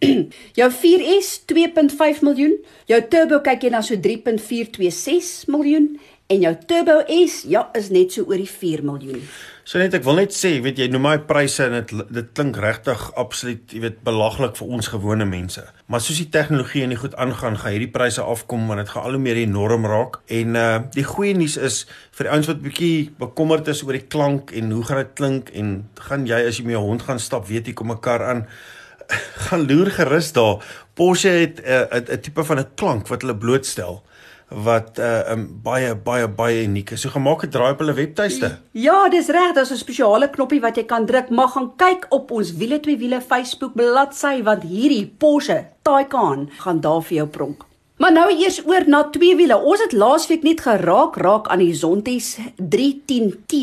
jou 0.60 0.70
4S 0.72 1.44
2.5 1.46 2.22
miljoen, 2.22 2.56
jou 2.86 3.02
Turbo 3.10 3.40
kyk 3.40 3.64
jy 3.64 3.70
na 3.70 3.82
so 3.82 3.96
3.426 3.96 5.48
miljoen 5.48 6.00
en 6.28 6.42
jou 6.44 6.56
Turbo 6.68 7.02
S 7.08 7.44
ja 7.48 7.68
is 7.78 7.88
net 7.94 8.12
so 8.16 8.28
oor 8.28 8.40
die 8.42 8.50
4 8.50 8.84
miljoen. 8.84 9.22
So 9.68 9.80
net 9.80 9.96
ek 9.98 10.06
wil 10.06 10.16
net 10.20 10.32
sê, 10.36 10.54
weet 10.64 10.80
jy, 10.80 10.86
noem 10.92 11.04
my 11.04 11.16
pryse 11.28 11.64
en 11.64 11.76
dit 11.76 11.90
dit 12.16 12.28
klink 12.36 12.56
regtig 12.64 13.02
absoluut, 13.20 13.64
jy 13.72 13.82
weet, 13.84 13.98
belaglik 14.08 14.56
vir 14.60 14.70
ons 14.78 14.90
gewone 14.94 15.28
mense. 15.28 15.64
Maar 15.92 16.04
soos 16.04 16.20
die 16.22 16.30
tegnologie 16.32 16.86
en 16.86 16.96
die 16.96 17.00
goed 17.00 17.16
aangaan, 17.20 17.60
gaan 17.60 17.76
hierdie 17.76 17.92
pryse 17.92 18.24
afkom 18.24 18.68
want 18.72 18.84
dit 18.84 18.94
gaan 18.94 19.08
al 19.08 19.18
hoe 19.18 19.24
meer 19.24 19.42
enorm 19.44 19.88
raak. 19.88 20.22
En 20.40 20.60
uh 20.60 20.68
die 20.96 21.06
goeie 21.08 21.36
nuus 21.36 21.58
is 21.60 21.82
vir 22.16 22.28
die 22.28 22.34
ouens 22.36 22.52
wat 22.52 22.64
bietjie 22.64 23.12
bekommerd 23.20 23.72
is 23.72 23.84
oor 23.88 23.96
die 23.96 24.08
klank 24.08 24.56
en 24.56 24.72
hoe 24.76 24.84
gaan 24.88 25.04
dit 25.04 25.14
klink 25.20 25.54
en 25.56 25.78
gaan 26.10 26.28
jy 26.28 26.42
as 26.48 26.60
jy 26.60 26.68
met 26.68 26.78
jou 26.78 26.84
hond 26.88 27.08
gaan 27.08 27.24
stap, 27.24 27.48
weet 27.52 27.72
jy 27.72 27.76
kom 27.76 27.92
'n 27.92 28.04
kar 28.04 28.24
aan 28.24 28.48
gaan 29.48 29.68
loer 29.68 29.92
gerus 29.96 30.32
daar. 30.36 30.64
Porsche 30.96 31.32
het 31.44 31.62
eh, 31.64 31.88
'n 31.88 32.04
uh, 32.08 32.16
'n 32.16 32.22
tipe 32.22 32.44
van 32.44 32.60
'n 32.60 32.72
klank 32.76 33.08
wat 33.08 33.22
hulle 33.22 33.36
blootstel 33.36 34.04
wat 34.48 35.00
uh 35.00 35.32
um, 35.32 35.48
baie 35.64 35.96
baie 35.96 36.28
baie 36.28 36.64
uniek 36.64 36.92
is. 36.96 37.02
So 37.02 37.12
gemaak 37.12 37.42
het 37.44 37.52
draai 37.52 37.74
op 37.74 37.82
hulle 37.84 37.94
webtuiste. 37.94 38.58
Ja, 38.72 39.10
dis 39.10 39.28
reg, 39.28 39.54
daar's 39.54 39.72
'n 39.72 39.78
spesiale 39.78 40.30
knoppie 40.30 40.62
wat 40.62 40.76
jy 40.76 40.86
kan 40.86 41.06
druk. 41.06 41.30
Mag 41.30 41.52
gaan 41.52 41.72
kyk 41.76 42.06
op 42.10 42.32
ons 42.32 42.54
wiele 42.56 42.80
twee 42.80 42.98
wiele 42.98 43.22
Facebook 43.22 43.74
bladsy 43.76 44.44
want 44.44 44.64
hierdie 44.64 45.14
Porsche 45.18 45.66
Taycan 45.82 46.50
gaan 46.58 46.80
daar 46.80 47.02
vir 47.02 47.18
jou 47.18 47.28
pronk. 47.28 47.66
Maar 47.98 48.12
nou 48.12 48.30
eers 48.30 48.62
oor 48.66 48.84
na 48.88 49.04
twee 49.10 49.36
wiele. 49.36 49.58
Ons 49.58 49.82
het 49.82 49.92
laasweek 49.92 50.44
net 50.44 50.62
geraak 50.62 51.16
raak 51.16 51.48
aan 51.48 51.60
die 51.60 51.74
Zontes 51.74 52.38
310T 52.62 53.54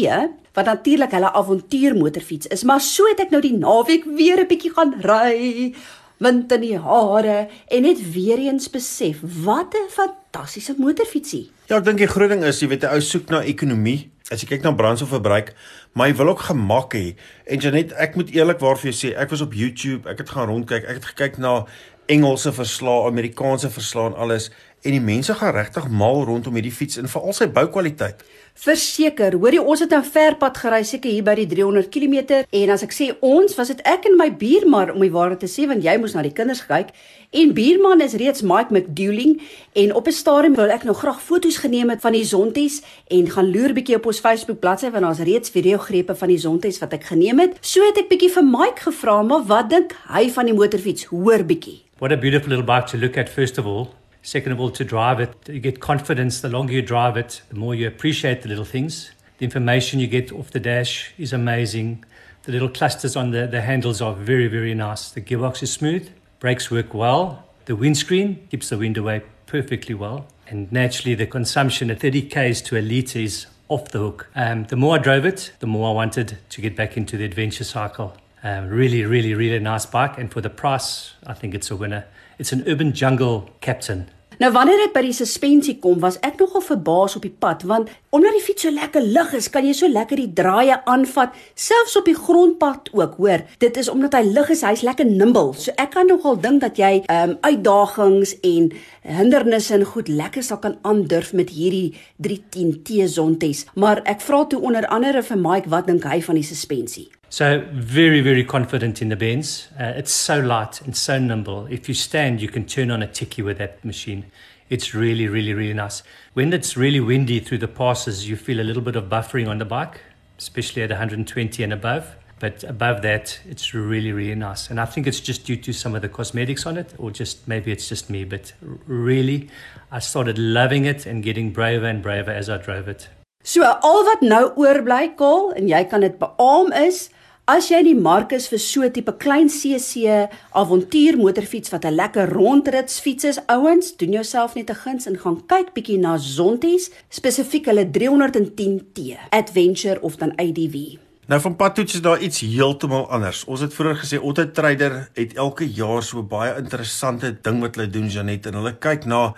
wat 0.55 0.65
natuurlik 0.65 1.11
hulle 1.11 1.33
avontuurmotorfiets 1.33 2.47
is, 2.47 2.63
maar 2.63 2.81
so 2.81 3.07
het 3.11 3.21
ek 3.21 3.31
nou 3.31 3.41
die 3.43 3.57
naweek 3.59 4.05
weer 4.05 4.41
'n 4.41 4.47
bietjie 4.47 4.71
gaan 4.71 4.95
ry 5.03 5.75
wind 6.19 6.53
in 6.53 6.61
die 6.61 6.79
hare 6.79 7.49
en 7.69 7.83
net 7.83 8.01
weer 8.13 8.39
eens 8.39 8.71
besef 8.71 9.19
wat 9.45 9.75
'n 9.75 9.91
fantastiese 9.91 10.75
motorfietsie. 10.79 11.51
Ja, 11.67 11.77
ek 11.77 11.85
dink 11.85 11.99
die 11.99 12.07
groot 12.07 12.29
ding 12.31 12.45
is 12.45 12.61
jy 12.61 12.69
weet 12.69 12.85
'n 12.85 12.95
ou 12.95 13.01
soek 13.01 13.31
na 13.31 13.43
ekonomie 13.43 14.15
As 14.33 14.41
jy 14.41 14.47
kyk 14.49 14.63
na 14.65 14.71
brandstofverbruik, 14.73 15.51
maar 15.93 16.09
jy 16.09 16.15
wil 16.17 16.31
ook 16.33 16.47
gemak 16.49 16.95
hê. 16.97 17.15
En 17.45 17.61
Janet, 17.61 17.93
ek 17.93 18.15
moet 18.17 18.31
eerlikwaar 18.33 18.79
vir 18.81 18.89
jou 18.91 18.97
sê, 18.97 19.11
ek 19.21 19.29
was 19.35 19.43
op 19.45 19.53
YouTube, 19.53 20.09
ek 20.09 20.23
het 20.23 20.31
gaan 20.33 20.49
rondkyk, 20.49 20.87
ek 20.89 20.97
het 20.97 21.09
gekyk 21.11 21.37
na 21.45 21.67
Engelse 22.09 22.53
verslae, 22.57 23.05
Amerikaanse 23.11 23.69
verslae 23.69 24.15
en 24.15 24.17
alles 24.25 24.49
en 24.85 24.97
die 24.97 25.01
mense 25.05 25.37
gaan 25.37 25.53
regtig 25.57 25.91
mal 25.93 26.25
rondom 26.25 26.57
hierdie 26.57 26.73
fiets 26.73 26.97
en 27.01 27.09
veral 27.09 27.37
sy 27.37 27.51
boukwaliteit. 27.53 28.25
Verseker, 28.55 29.35
hoorie 29.35 29.59
ons 29.59 29.81
het 29.83 29.91
nou 29.91 29.99
ver 30.07 30.37
pad 30.39 30.61
gery 30.63 30.79
seker 30.87 31.11
hier 31.11 31.25
by 31.27 31.33
die 31.41 31.47
300 31.51 31.89
km 31.91 32.45
en 32.55 32.71
as 32.71 32.85
ek 32.87 32.93
sê 32.95 33.09
ons, 33.19 33.57
was 33.59 33.73
dit 33.73 33.81
ek 33.83 34.05
en 34.07 34.15
my 34.15 34.29
buurman 34.31 34.93
om 34.93 35.03
die 35.03 35.11
waarheid 35.11 35.41
te 35.43 35.49
sê 35.51 35.67
want 35.67 35.83
jy 35.83 35.97
moes 35.99 36.15
na 36.15 36.23
die 36.23 36.31
kinders 36.33 36.61
kyk 36.69 36.93
en 37.35 37.51
buurman 37.57 38.05
is 38.07 38.15
reeds 38.23 38.45
Mike 38.47 38.71
McDouling 38.71 39.41
en 39.83 39.95
op 39.99 40.07
'n 40.07 40.15
stadium 40.15 40.55
wil 40.55 40.71
ek 40.71 40.87
nou 40.87 40.95
graag 40.95 41.19
foto's 41.19 41.59
geneem 41.65 41.91
het 41.91 42.01
van 42.01 42.15
die 42.15 42.23
sonties 42.23 42.81
en 43.11 43.27
gaan 43.27 43.51
loer 43.51 43.75
bietjie 43.75 43.97
op 43.97 44.07
ons 44.07 44.23
Facebook 44.23 44.61
bladsy 44.61 44.89
want 44.91 45.03
daar's 45.03 45.27
reeds 45.27 45.51
videogrepe 45.51 46.15
van 46.15 46.29
die 46.29 46.39
sonties 46.39 46.79
wat 46.79 46.93
ek 46.93 47.11
geneem 47.11 47.41
het. 47.41 47.59
So 47.61 47.83
het 47.83 47.99
ek 47.99 48.09
bietjie 48.09 48.31
vir 48.31 48.45
Mike 48.45 48.87
gevra 48.87 49.23
maar 49.23 49.43
wat 49.43 49.71
dink 49.71 49.97
hy 50.07 50.31
van 50.31 50.47
die 50.47 50.55
motorfiets? 50.55 51.11
Hoor 51.11 51.43
bietjie. 51.43 51.83
What 51.99 52.13
a 52.13 52.17
beautiful 52.17 52.51
little 52.51 52.65
bike 52.65 52.87
to 52.87 52.99
look 52.99 53.17
at, 53.17 53.29
first 53.29 53.59
of 53.59 53.67
all. 53.67 54.04
Second 54.25 54.53
of 54.53 54.61
all, 54.61 54.71
to 54.71 54.85
drive 54.85 55.21
it. 55.21 55.37
You 55.47 55.61
get 55.61 55.81
confidence 55.81 56.41
the 56.41 56.49
longer 56.49 56.73
you 56.73 56.81
drive 56.81 57.19
it, 57.19 57.43
the 57.51 57.57
more 57.57 57.75
you 57.75 57.87
appreciate 57.87 58.41
the 58.41 58.49
little 58.49 58.65
things. 58.65 59.13
The 59.37 59.45
information 59.45 60.01
you 60.01 60.07
get 60.07 60.33
off 60.33 60.51
the 60.51 60.61
dash 60.61 61.13
is 61.19 61.35
amazing. 61.35 62.07
The 62.45 62.53
little 62.53 62.71
clusters 62.71 63.17
on 63.17 63.33
the, 63.33 63.47
the 63.47 63.61
handles 63.61 64.01
are 64.01 64.15
very, 64.15 64.49
very 64.49 64.73
nice. 64.73 65.11
The 65.11 65.21
gearbox 65.21 65.63
is 65.63 65.71
smooth, 65.71 66.09
brakes 66.41 66.71
work 66.71 66.95
well. 66.95 67.45
The 67.67 67.77
windscreen 67.77 68.49
keeps 68.51 68.71
the 68.71 68.79
wind 68.79 68.97
away 68.97 69.23
perfectly 69.45 69.95
well. 69.95 70.27
And 70.49 70.73
naturally, 70.73 71.15
the 71.15 71.27
consumption 71.27 71.91
at 71.91 72.01
30 72.01 72.23
Ks 72.23 72.63
to 72.63 72.79
a 72.79 72.81
litre 72.81 73.19
is 73.19 73.45
off 73.69 73.91
the 73.91 73.99
hook. 73.99 74.31
Um, 74.35 74.65
the 74.65 74.77
more 74.77 74.95
I 74.95 74.99
drove 75.03 75.27
it, 75.27 75.53
the 75.59 75.67
more 75.67 75.91
I 75.91 75.93
wanted 75.93 76.39
to 76.49 76.61
get 76.63 76.75
back 76.75 76.97
into 76.97 77.19
the 77.19 77.27
adventure 77.27 77.65
cycle. 77.65 78.17
Um, 78.45 78.69
really, 78.69 79.07
really, 79.07 79.33
really 79.33 79.59
nice 79.59 79.87
bike. 79.87 80.19
And 80.19 80.31
for 80.31 80.43
the 80.43 80.51
price, 80.51 81.15
I 81.27 81.33
think 81.33 81.55
it's 81.55 81.71
a 81.71 81.77
winner. 81.77 82.05
It's 82.39 82.53
an 82.53 82.63
urban 82.67 82.93
jungle 82.93 83.49
captain. 83.63 84.11
Nou 84.43 84.51
wanneer 84.51 84.81
dit 84.83 84.93
by 84.93 85.01
die 85.07 85.15
suspensie 85.15 85.77
kom, 85.79 86.01
was 86.03 86.17
ek 86.27 86.41
nogal 86.43 86.63
verbaas 86.67 87.15
op 87.15 87.23
die 87.23 87.31
pad 87.31 87.63
want 87.71 87.93
omdat 88.15 88.35
die 88.35 88.43
fiets 88.43 88.67
so 88.67 88.73
lekker 88.75 89.07
lig 89.15 89.31
is, 89.39 89.47
kan 89.55 89.63
jy 89.67 89.73
so 89.79 89.89
lekker 89.91 90.19
die 90.19 90.33
draaie 90.35 90.81
aanvat, 90.91 91.33
selfs 91.55 91.95
op 92.01 92.11
die 92.11 92.17
grondpad 92.19 92.91
ook, 92.99 93.15
hoor. 93.23 93.47
Dit 93.63 93.79
is 93.79 93.89
omdat 93.91 94.19
hy 94.19 94.25
lig 94.27 94.51
is, 94.51 94.67
hy's 94.67 94.83
lekker 94.87 95.07
nimble. 95.07 95.55
So 95.55 95.73
ek 95.79 95.95
kan 95.95 96.11
nogal 96.11 96.37
dink 96.43 96.65
dat 96.67 96.83
jy 96.83 96.93
ehm 97.07 97.37
um, 97.37 97.39
uitdagings 97.47 98.37
en 98.43 98.71
hindernisse 99.07 99.79
en 99.79 99.89
goed 99.95 100.11
lekker 100.11 100.43
sal 100.43 100.61
kan 100.61 100.81
aandurf 100.83 101.33
met 101.33 101.55
hierdie 101.55 101.95
310T 102.27 103.07
Zontes. 103.15 103.69
Maar 103.79 104.03
ek 104.05 104.25
vra 104.27 104.45
toe 104.51 104.61
onder 104.61 104.91
andere 104.91 105.23
vir 105.23 105.39
Mike 105.39 105.71
wat 105.71 105.87
dink 105.87 106.11
hy 106.11 106.19
van 106.27 106.43
die 106.43 106.47
suspensie? 106.47 107.13
So 107.35 107.67
very, 107.73 108.21
very 108.21 108.45
confident 108.45 109.03
in 109.03 109.09
the 109.09 109.17
bends. 109.17 109.67
Uh, 109.77 109.93
it's 109.97 110.13
so 110.13 110.39
light 110.39 110.81
and 110.83 110.97
so 110.97 111.19
nimble. 111.19 111.67
If 111.67 111.89
you 111.89 111.95
stand, 111.95 112.41
you 112.41 112.47
can 112.47 112.65
turn 112.65 112.93
on 112.93 113.03
a 113.03 113.09
ticky 113.09 113.43
with 113.43 113.59
that 113.59 113.85
machine. 113.85 114.27
It's 114.71 114.95
really, 114.95 115.27
really, 115.27 115.53
really 115.53 115.75
nice. 115.75 116.05
When 116.35 116.53
it's 116.53 116.77
really 116.77 117.01
windy 117.01 117.41
through 117.41 117.59
the 117.59 117.67
passes, 117.67 118.29
you 118.29 118.37
feel 118.37 118.61
a 118.61 118.63
little 118.63 118.83
bit 118.83 118.95
of 118.95 119.07
buffering 119.07 119.49
on 119.49 119.59
the 119.59 119.65
bike, 119.65 120.01
especially 120.39 120.83
at 120.83 120.91
120 120.91 121.65
and 121.65 121.73
above. 121.73 122.15
But 122.39 122.63
above 122.63 123.03
that, 123.03 123.41
it's 123.45 123.75
really, 123.75 124.13
really 124.13 124.37
nice. 124.37 124.71
And 124.71 124.81
I 124.81 124.85
think 124.85 125.09
it's 125.09 125.19
just 125.19 125.45
due 125.45 125.57
to 125.57 125.73
some 125.73 125.97
of 125.97 126.03
the 126.03 126.09
cosmetics 126.09 126.67
on 126.67 126.77
it, 126.77 126.95
or 126.99 127.11
just 127.11 127.49
maybe 127.49 127.73
it's 127.73 127.89
just 127.89 128.09
me. 128.09 128.23
But 128.23 128.53
really, 128.87 129.51
I 129.91 129.99
started 129.99 130.39
loving 130.39 130.85
it 130.85 131.05
and 131.05 131.21
getting 131.21 131.53
braver 131.53 131.87
and 131.87 132.01
braver 132.01 132.31
as 132.31 132.49
I 132.49 132.59
drove 132.59 132.87
it. 132.87 133.09
So 133.43 133.65
al 133.65 134.05
wat 134.07 134.23
nou 134.23 134.53
oorbly, 134.55 135.17
Kol, 135.19 135.51
en 135.59 135.67
jy 135.69 135.83
kan 135.91 136.01
dit 136.01 136.15
beamoen 136.17 136.71
is 136.87 137.11
As 137.45 137.67
jy 137.69 137.83
die 137.85 137.93
mark 137.93 138.31
is 138.33 138.47
vir 138.49 138.59
so 138.59 138.81
'n 138.81 138.93
tipe 138.97 139.13
klein 139.21 139.51
CC 139.53 140.09
avontuur 140.57 141.19
motorfiets 141.21 141.69
wat 141.73 141.85
'n 141.85 141.93
lekker 141.93 142.33
rondrits 142.33 143.01
fiets 143.01 143.25
is, 143.25 143.39
ouens, 143.49 143.97
doen 143.97 144.13
jouself 144.13 144.55
net 144.55 144.71
'n 144.71 144.75
guns 144.75 145.07
en 145.07 145.19
gaan 145.19 145.47
kyk 145.47 145.75
bietjie 145.75 145.99
na 145.99 146.17
Zonties, 146.17 146.91
spesifiek 147.11 147.67
hulle 147.67 147.91
310T 147.91 149.19
Adventure 149.31 150.01
of 150.01 150.17
dan 150.17 150.33
ADV. 150.37 150.97
Nou 151.27 151.41
van 151.41 151.57
padtoets 151.57 151.95
is 151.95 152.01
daar 152.01 152.21
iets 152.21 152.41
heeltemal 152.41 153.11
anders. 153.11 153.45
Ons 153.45 153.61
het 153.61 153.75
vroeër 153.75 153.97
gesê 153.97 154.17
Auto 154.17 154.51
Trader 154.51 155.11
het 155.13 155.35
elke 155.37 155.69
jaar 155.69 156.03
so 156.03 156.23
baie 156.23 156.57
interessante 156.57 157.37
ding 157.43 157.61
wat 157.61 157.75
hulle 157.75 157.91
doen 157.91 158.09
Janet 158.09 158.47
en 158.47 158.55
hulle 158.55 158.79
kyk 158.79 159.05
na 159.05 159.35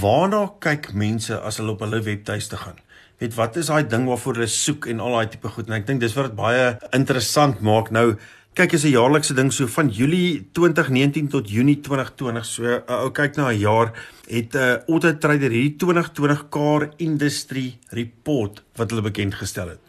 waarna 0.00 0.52
kyk 0.58 0.94
mense 0.94 1.40
as 1.40 1.56
hulle 1.56 1.72
op 1.72 1.80
hulle 1.80 2.00
webtuiste 2.00 2.56
gaan 2.56 2.83
weet 3.18 3.34
wat 3.34 3.56
is 3.56 3.70
daai 3.70 3.86
ding 3.86 4.06
waarvoor 4.08 4.40
hulle 4.40 4.50
soek 4.50 4.88
en 4.90 5.00
al 5.00 5.18
daai 5.18 5.28
tipe 5.28 5.48
goed? 5.48 5.68
En 5.68 5.76
ek 5.78 5.86
dink 5.86 6.00
dis 6.00 6.16
wat 6.16 6.30
dit 6.30 6.38
baie 6.38 6.72
interessant 6.96 7.60
maak 7.60 7.90
nou. 7.94 8.14
Kyk 8.54 8.72
is 8.76 8.84
'n 8.84 8.94
jaarlikse 8.94 9.34
ding 9.34 9.50
so 9.52 9.66
van 9.66 9.88
Julie 9.88 10.46
2019 10.52 11.28
tot 11.28 11.50
Junie 11.50 11.80
2020 11.80 12.44
so 12.44 12.62
uh, 12.62 13.02
ou 13.02 13.10
kyk 13.10 13.36
na 13.36 13.50
'n 13.50 13.58
jaar 13.58 13.92
het 14.28 14.54
'n 14.54 14.58
uh, 14.58 14.78
Auto 14.88 15.10
Trader 15.18 15.50
hierdie 15.50 15.76
2020 15.76 16.48
car 16.50 16.90
industry 16.98 17.78
report 17.90 18.62
wat 18.76 18.90
hulle 18.90 19.02
bekend 19.02 19.34
gestel 19.34 19.68
het. 19.68 19.80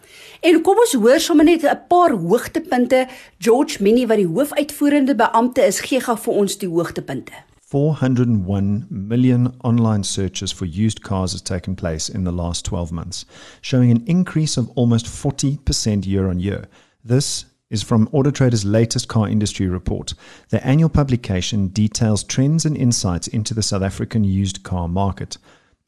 En 0.42 0.62
kom 0.62 0.78
ons 0.78 0.94
hoor 0.94 1.20
sommer 1.20 1.46
net 1.46 1.64
'n 1.64 1.88
paar 1.88 2.12
hoogtepunte. 2.12 3.08
George 3.38 3.84
Minnie 3.84 4.08
wat 4.08 4.18
die 4.18 4.28
hoofuitvoerende 4.28 5.16
beampte 5.16 5.62
is 5.62 5.80
gee 5.80 6.00
gou 6.00 6.18
vir 6.18 6.34
ons 6.34 6.58
die 6.58 6.70
hoogtepunte 6.70 7.34
401 7.76 8.88
million 8.90 9.54
online 9.66 10.02
searches 10.02 10.50
for 10.50 10.64
used 10.64 11.04
cars 11.04 11.34
has 11.34 11.42
taken 11.42 11.76
place 11.76 12.08
in 12.08 12.24
the 12.24 12.32
last 12.32 12.64
12 12.64 12.94
months, 12.94 13.26
showing 13.60 13.92
an 13.92 14.02
increase 14.08 14.56
of 14.56 14.70
almost 14.78 15.08
40% 15.08 16.06
year 16.06 16.30
on 16.30 16.40
year. 16.40 16.70
This 17.04 17.44
is 17.70 17.84
from 17.84 18.08
Autotrader's 18.14 18.64
latest 18.64 19.10
car 19.10 19.28
industry 19.28 19.68
report. 19.68 20.14
The 20.52 20.66
annual 20.66 20.88
publication 20.88 21.68
details 21.68 22.24
trends 22.24 22.64
and 22.64 22.78
insights 22.78 23.28
into 23.28 23.54
the 23.54 23.62
South 23.62 23.82
African 23.82 24.24
used 24.24 24.64
car 24.64 24.88
market. 24.88 25.38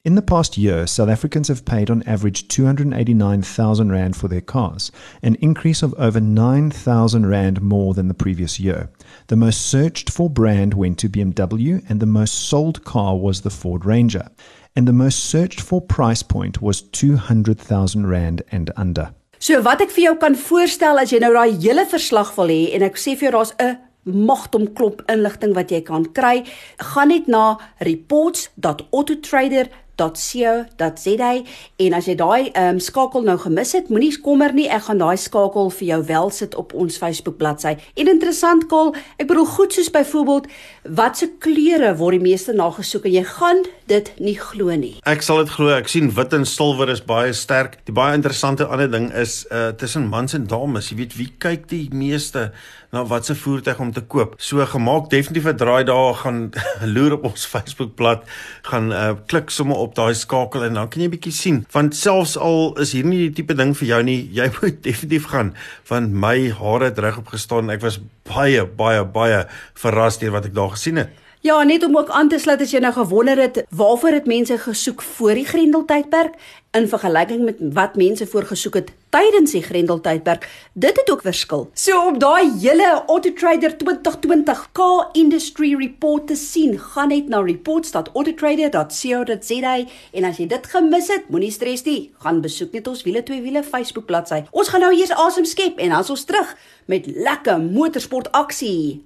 In 0.07 0.15
the 0.15 0.21
past 0.21 0.57
year, 0.57 0.87
South 0.87 1.09
Africans 1.09 1.49
have 1.49 1.65
paid 1.65 1.89
on 1.89 2.01
average 2.03 2.47
289,000 2.47 3.91
Rand 3.91 4.15
for 4.15 4.29
their 4.29 4.39
cars, 4.39 4.89
an 5.21 5.35
increase 5.41 5.83
of 5.83 5.93
over 5.97 6.21
9,000 6.21 7.25
Rand 7.25 7.61
more 7.61 7.93
than 7.93 8.07
the 8.07 8.13
previous 8.13 8.57
year. 8.57 8.89
The 9.27 9.35
most 9.35 9.63
searched 9.63 10.09
for 10.09 10.29
brand 10.29 10.75
went 10.75 10.97
to 10.99 11.09
BMW, 11.09 11.83
and 11.89 11.99
the 11.99 12.05
most 12.05 12.47
sold 12.47 12.85
car 12.85 13.17
was 13.17 13.41
the 13.41 13.49
Ford 13.49 13.83
Ranger. 13.83 14.29
And 14.77 14.87
the 14.87 14.93
most 14.93 15.25
searched 15.25 15.59
for 15.59 15.81
price 15.81 16.23
point 16.23 16.61
was 16.61 16.83
200,000 16.83 18.07
Rand 18.07 18.43
and 18.49 18.71
under. 18.77 19.13
So 19.39 19.61
wat 19.61 19.81
ek 19.83 19.91
vir 19.91 20.03
jou 20.05 20.15
kan 20.21 20.35
voorstel 20.39 21.01
as 21.01 21.11
jy 21.11 21.19
nou 21.19 21.33
daai 21.35 21.59
hele 21.59 21.83
verslag 21.83 22.31
wil 22.37 22.47
hê 22.47 22.71
en 22.77 22.83
ek 22.87 22.95
sê 22.95 23.17
vir 23.19 23.27
jou 23.27 23.33
daar's 23.35 23.51
'n 23.59 23.75
magtom 24.07 24.71
klop 24.73 25.03
inligting 25.11 25.53
wat 25.53 25.69
jy 25.69 25.81
kan 25.83 26.05
kry, 26.15 26.45
gaan 26.79 27.09
net 27.09 27.27
na 27.27 27.59
reports.autotrader.com 27.83 29.83
www.rsg.co.za 29.97 31.31
en 31.77 31.93
as 31.93 32.07
jy 32.07 32.15
daai 32.17 32.51
um, 32.57 32.79
skakel 32.81 33.25
nou 33.25 33.37
gemis 33.41 33.73
het, 33.75 33.89
moenie 33.89 34.13
kommer 34.23 34.53
nie, 34.55 34.67
ek 34.69 34.87
gaan 34.87 35.01
daai 35.01 35.17
skakel 35.19 35.71
vir 35.73 35.87
jou 35.87 35.99
wel 36.07 36.31
sit 36.33 36.55
op 36.57 36.73
ons 36.77 36.97
Facebook 36.97 37.37
bladsy. 37.37 37.75
En 37.97 38.09
interessant 38.11 38.67
kol, 38.71 38.93
ek 39.17 39.29
bedoel 39.29 39.49
goed 39.57 39.75
soos 39.75 39.91
byvoorbeeld 39.93 40.49
watse 40.97 41.29
kleure 41.43 41.93
word 41.99 42.17
die 42.17 42.25
meeste 42.29 42.55
na 42.55 42.69
gesoek 42.73 43.07
en 43.09 43.17
jy 43.17 43.25
gaan 43.27 43.63
dit 43.87 44.11
nie 44.19 44.35
glo 44.39 44.73
nie. 44.75 44.95
Ek 45.07 45.23
sal 45.25 45.43
dit 45.43 45.53
glo. 45.53 45.71
Ek 45.73 45.89
sien 45.91 46.09
wit 46.15 46.33
en 46.35 46.45
silwer 46.47 46.91
is 46.91 47.03
baie 47.05 47.33
sterk. 47.35 47.79
Die 47.87 47.95
baie 47.95 48.17
interessante 48.17 48.67
ander 48.67 48.89
ding 48.91 49.09
is 49.15 49.43
uh 49.51 49.69
tussen 49.77 50.07
mans 50.09 50.33
en 50.33 50.47
dames, 50.49 50.89
jy 50.91 50.97
weet 51.01 51.15
wie 51.19 51.29
kyk 51.43 51.67
die 51.69 51.87
meeste 51.93 52.49
na 52.91 53.03
watse 53.05 53.35
voertuig 53.35 53.79
om 53.79 53.91
te 53.91 54.01
koop. 54.01 54.35
So 54.37 54.65
gemaak 54.65 55.09
definitief 55.09 55.47
'n 55.51 55.57
draai 55.57 55.83
daar 55.83 56.13
gaan 56.13 56.51
loer 56.95 57.13
op 57.13 57.23
ons 57.23 57.45
Facebookblad, 57.45 58.23
gaan 58.61 58.91
uh 58.91 59.13
klik 59.25 59.49
sommer 59.49 59.77
op 59.77 59.95
daai 59.95 60.13
skakel 60.13 60.63
en 60.63 60.73
dan 60.73 60.89
kan 60.89 61.01
jy 61.01 61.09
bietjie 61.09 61.31
sien. 61.31 61.65
Want 61.71 61.95
selfs 61.95 62.37
al 62.37 62.79
is 62.79 62.91
hier 62.91 63.05
nie 63.05 63.17
die 63.17 63.33
tipe 63.33 63.53
ding 63.53 63.77
vir 63.77 63.87
jou 63.87 64.03
nie, 64.03 64.29
jy 64.31 64.49
moet 64.61 64.83
definitief 64.83 65.25
gaan 65.25 65.53
want 65.87 66.11
my 66.11 66.49
hare 66.49 66.83
het 66.83 66.99
reg 66.99 67.17
opgestaan. 67.17 67.69
Ek 67.69 67.81
was 67.81 67.99
baie 68.23 68.65
baie 68.65 69.03
baie 69.05 69.47
verras 69.73 70.17
deur 70.17 70.31
wat 70.31 70.45
ek 70.45 70.53
daar 70.53 70.69
gesien 70.69 70.95
het. 70.95 71.09
Ja, 71.45 71.63
net 71.63 71.83
om 71.83 71.97
ook 71.97 72.09
aan 72.09 72.29
te 72.29 72.39
sluit 72.39 72.61
as 72.61 72.71
jy 72.73 72.79
nou 72.81 72.93
gewonder 72.93 73.37
het 73.39 73.61
waarvoor 73.69 74.17
het 74.17 74.25
mense 74.27 74.57
gesoek 74.57 75.01
voor 75.01 75.37
die 75.37 75.45
Grendeltydperk 75.45 76.33
in 76.77 76.85
vergelyking 76.89 77.43
met 77.47 77.57
wat 77.73 77.95
mense 77.97 78.27
voorgesoek 78.29 78.75
het 78.79 78.89
tydens 79.13 79.51
die 79.55 79.61
Grendeltydperk, 79.63 80.47
dit 80.73 80.97
het 80.99 81.11
ook 81.11 81.21
verskil. 81.25 81.69
So 81.73 82.07
om 82.09 82.19
daai 82.21 82.51
hele 82.59 83.03
Autotrader 83.07 83.77
2020 83.77 84.71
car 84.77 85.09
industry 85.17 85.75
report 85.79 86.27
te 86.27 86.35
sien, 86.35 86.79
gaan 86.79 87.07
net 87.13 87.27
na 87.31 87.39
reports.autotrader.co.za 87.41 89.75
en 90.11 90.23
as 90.29 90.37
jy 90.37 90.47
dit 90.53 90.65
gemis 90.75 91.07
het, 91.13 91.23
moenie 91.33 91.55
stres 91.55 91.83
nie, 91.87 92.01
gaan 92.23 92.41
besoek 92.45 92.71
net 92.77 92.85
ons 92.91 93.03
wiele 93.07 93.21
twee 93.25 93.41
wiele 93.41 93.63
Facebook 93.65 94.05
bladsy. 94.09 94.39
Ons 94.51 94.69
gaan 94.73 94.83
nou 94.85 94.93
eers 94.93 95.15
asem 95.17 95.45
skep 95.49 95.75
en 95.81 95.89
dan 95.95 96.01
is 96.05 96.13
ons 96.13 96.27
terug 96.29 96.49
met 96.85 97.03
lekker 97.15 97.57
motorsport 97.63 98.27
aksie. 98.37 99.01